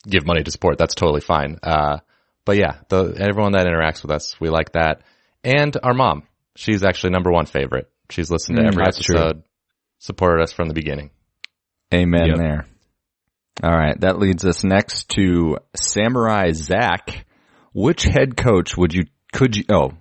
[0.08, 0.78] give money to support.
[0.78, 1.60] That's totally fine.
[1.64, 1.98] Uh,
[2.46, 5.02] but yeah, the everyone that interacts with us, we like that.
[5.44, 6.24] And our mom,
[6.56, 7.90] she's actually number one favorite.
[8.10, 9.18] She's listened to Mm, every that's true.
[9.20, 9.44] episode,
[10.00, 11.10] supported us from the beginning.
[11.94, 12.38] Amen Yep.
[12.38, 12.66] there.
[13.64, 17.26] All right, that leads us next to Samurai Zach.
[17.74, 19.04] Which head coach would you
[19.34, 19.92] could you oh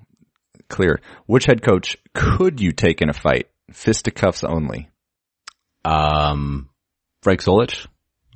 [0.68, 1.00] clear?
[1.26, 3.48] Which head coach could you take in a fight?
[3.72, 4.88] Fisticuffs only.
[5.84, 6.68] Um,
[7.22, 7.86] Frank Solich.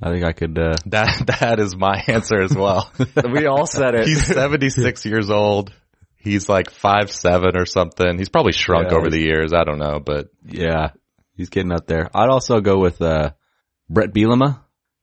[0.01, 2.91] I think I could, uh, That that is my answer as well.
[3.33, 4.07] we all said it.
[4.07, 5.71] He's 76 years old.
[6.17, 8.17] He's like five seven or something.
[8.17, 9.53] He's probably shrunk Yeah, over the years.
[9.53, 10.89] I don't know, but yeah,
[11.35, 12.09] he's getting up there.
[12.13, 13.31] I'd also go with, uh,
[13.89, 14.61] Bret Bielema.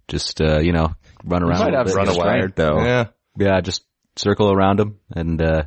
[0.09, 0.95] Just, uh, you know,
[1.25, 1.59] run around.
[1.59, 2.15] might have run away.
[2.19, 2.79] strength, though.
[2.85, 3.05] Yeah.
[3.39, 3.85] Yeah, just
[4.17, 5.65] circle around him and, uh,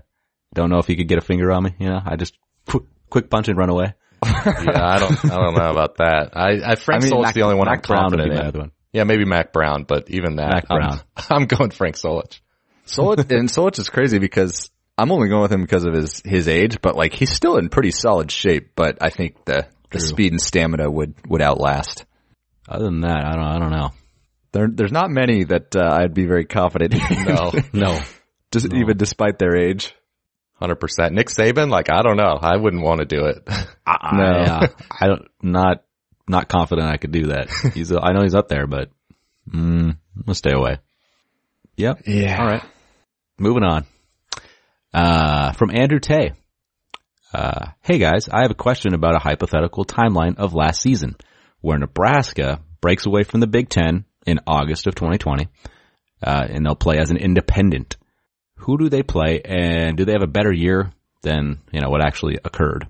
[0.53, 1.75] don't know if he could get a finger on me.
[1.77, 2.35] You know, I just
[2.67, 3.93] quick, quick punch and run away.
[4.25, 6.31] Yeah, I don't, I don't know about that.
[6.35, 8.17] I, I Frank I mean, Solich Mack- the only one Mack I'm Brown would be
[8.17, 8.47] confident my in.
[8.47, 8.71] other one.
[8.91, 11.01] Yeah, maybe Mack Brown, but even that, Mack I'm- Brown.
[11.29, 12.39] I'm, going Frank Solich.
[12.87, 16.47] Solich and Solich is crazy because I'm only going with him because of his his
[16.47, 18.71] age, but like he's still in pretty solid shape.
[18.75, 22.05] But I think the the speed and stamina would would outlast.
[22.67, 23.89] Other than that, I don't, I don't know.
[24.51, 27.23] There, there's not many that uh, I'd be very confident in.
[27.25, 27.99] No, No.
[28.51, 29.93] just even despite their age.
[30.55, 31.13] hundred percent.
[31.13, 32.37] Nick Saban, like I don't know.
[32.41, 33.47] I wouldn't want to do it.
[33.85, 34.23] I, No.
[34.23, 34.67] uh,
[34.99, 35.83] I don't, not,
[36.29, 37.49] not confident I could do that.
[37.73, 38.89] He's, I know he's up there, but,
[39.51, 40.77] mm, I'm gonna stay away.
[41.75, 42.03] Yep.
[42.05, 42.37] Yeah.
[42.39, 42.63] All right.
[43.37, 43.85] Moving on.
[44.93, 46.33] Uh, from Andrew Tay.
[47.33, 51.15] Uh, hey guys, I have a question about a hypothetical timeline of last season
[51.61, 55.47] where Nebraska breaks away from the Big Ten in August of 2020,
[56.23, 57.97] uh, and they'll play as an independent.
[58.57, 62.05] Who do they play and do they have a better year than, you know, what
[62.05, 62.87] actually occurred?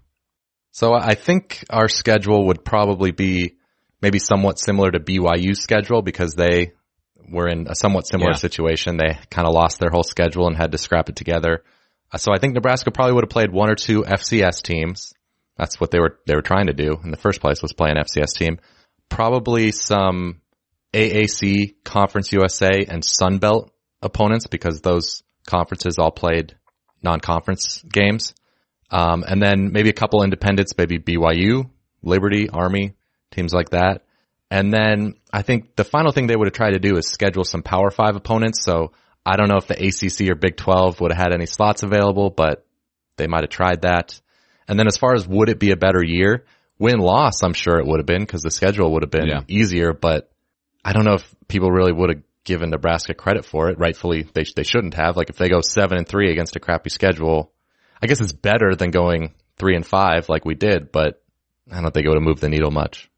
[0.71, 3.55] So I think our schedule would probably be
[4.01, 6.73] maybe somewhat similar to BYU's schedule because they
[7.31, 8.37] were in a somewhat similar Yeah.
[8.37, 8.97] situation.
[8.97, 11.63] They kind of lost their whole schedule and had to scrap it together.
[12.11, 15.13] Uh, So I think Nebraska probably would have played one or two FCS teams.
[15.57, 17.89] That's what they were they were trying to do in the first place was play
[17.91, 18.59] an FCS team.
[19.09, 20.41] Probably some
[20.93, 26.55] AAC, Conference USA, and Sun Belt opponents because those conferences all played
[27.03, 28.33] non-conference games.
[28.91, 31.69] Um, and then maybe a couple independents, maybe BYU,
[32.01, 32.93] Liberty, Army,
[33.31, 34.03] teams like that.
[34.51, 37.43] And then I think the final thing they would have tried to do is schedule
[37.43, 38.63] some Power Five opponents.
[38.63, 38.93] So
[39.25, 42.31] I don't know if the ACC or Big 12 would have had any slots available,
[42.31, 42.65] but
[43.17, 44.19] they might have tried that.
[44.67, 46.45] And then as far as would it be a better year,
[46.79, 49.41] win loss, I'm sure it would have been because the schedule would have been Yeah.
[49.47, 50.31] easier, but
[50.83, 53.77] I don't know if people really would have given Nebraska credit for it.
[53.77, 55.15] Rightfully, they, they shouldn't have.
[55.17, 57.51] Like if they go seven and three against a crappy schedule,
[58.01, 61.21] I guess it's better than going three and five like we did, but
[61.71, 63.09] I don't think it would have moved the needle much.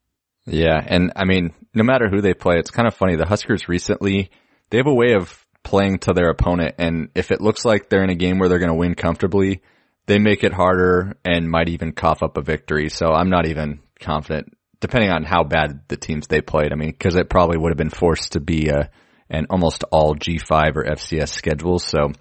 [0.46, 3.16] Yeah, and I mean, no matter who they play, it's kind of funny.
[3.16, 4.32] The Huskers recently,
[4.70, 8.04] they have a way of playing to their opponent, and if it looks like they're
[8.04, 9.62] in a game where they're going to win comfortably,
[10.08, 12.90] they make it harder and might even cough up a victory.
[12.90, 16.74] So I'm not even confident, depending on how bad the teams they played.
[16.74, 18.90] I mean, because it probably would have been forced to be a
[19.30, 21.86] an almost all G5 or FCS schedules.
[21.86, 22.12] So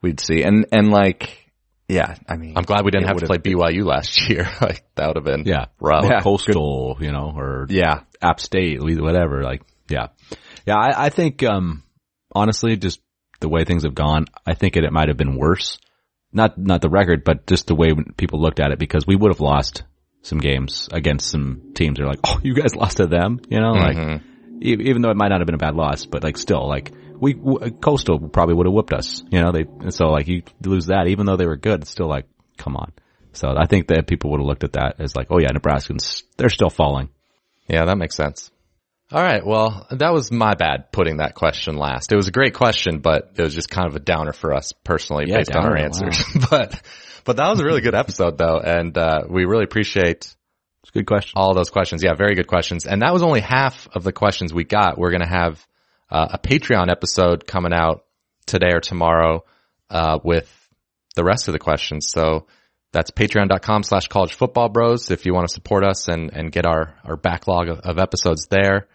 [0.00, 1.41] we'd see, and and like,
[1.88, 4.48] yeah, I mean, I'm glad we didn't have to play would've- BYU last year.
[4.60, 5.66] like that would have been Yeah.
[5.80, 6.04] rough.
[6.04, 6.20] Or Yeah.
[6.20, 9.42] coastal, you know, or Yeah, App State, whatever.
[9.42, 10.08] Like, yeah,
[10.66, 10.76] yeah.
[10.76, 11.82] I, I think, um,
[12.34, 13.00] honestly, just
[13.40, 15.78] the way things have gone, I think it, it might have been worse.
[16.32, 19.30] Not, not the record, but just the way people looked at it because we would
[19.32, 19.82] have lost
[20.22, 21.98] some games against some teams.
[21.98, 24.22] They're like, oh, you guys lost to them, you know, like,
[24.62, 26.92] e- even though it might not have been a bad loss, but like still, like,
[27.22, 30.42] we, w- Coastal probably would have whooped us, you know, they, and so like you
[30.64, 32.26] lose that, even though they were good, it's still like,
[32.58, 32.92] come on.
[33.32, 36.24] So I think that people would have looked at that as like, oh yeah, Nebraskans,
[36.36, 37.08] they're still falling.
[37.68, 38.50] Yeah, that makes sense.
[39.12, 39.46] All right.
[39.46, 42.12] Well, that was my bad putting that question last.
[42.12, 44.72] It was a great question, but it was just kind of a downer for us
[44.84, 46.24] personally Yeah, based on our downer, answers.
[46.50, 46.80] but,
[47.24, 48.58] but that was a really good episode though.
[48.58, 50.16] And, uh, we really appreciate
[50.82, 51.32] It's a good question.
[51.36, 52.02] all those questions.
[52.02, 52.86] Yeah, very good questions.
[52.86, 54.98] And that was only half of the questions we got.
[54.98, 55.64] We're going to have
[56.10, 58.04] uh, a Patreon episode coming out
[58.46, 59.44] today or tomorrow
[59.90, 60.50] uh, with
[61.14, 62.08] the rest of the questions.
[62.10, 62.46] So
[62.92, 66.66] that's patreon.com slash college football bros if you want to support us and, and get
[66.66, 68.88] our, our backlog of, of episodes there.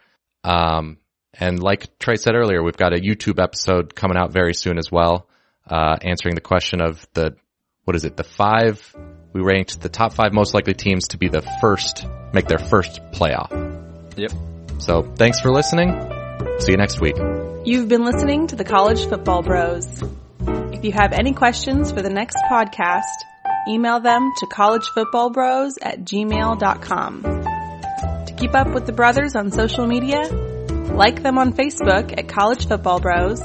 [0.43, 0.97] Um,
[1.33, 4.91] and like Trey said earlier, we've got a YouTube episode coming out very soon as
[4.91, 5.27] well,
[5.69, 7.35] uh, answering the question of the,
[7.83, 8.95] what is it, the five,
[9.33, 13.01] we ranked the top five most likely teams to be the first, make their first
[13.11, 13.51] playoff.
[14.15, 14.31] yep.
[14.79, 16.16] So thanks for listening.
[16.59, 17.15] See you next week.
[17.65, 20.03] You've been listening to the College Football Bros.
[20.41, 23.03] If you have any questions for the next podcast,
[23.67, 27.23] email them to collegefootballbros at gmail.com.
[27.23, 30.27] To keep up with the brothers on social media,
[30.93, 33.41] like them on Facebook at College Football Bros,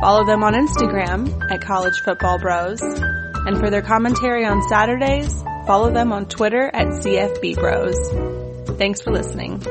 [0.00, 5.92] follow them on Instagram at College Football Bros, and for their commentary on Saturdays, follow
[5.92, 8.76] them on Twitter at CFB Bros.
[8.78, 9.62] Thanks for listening.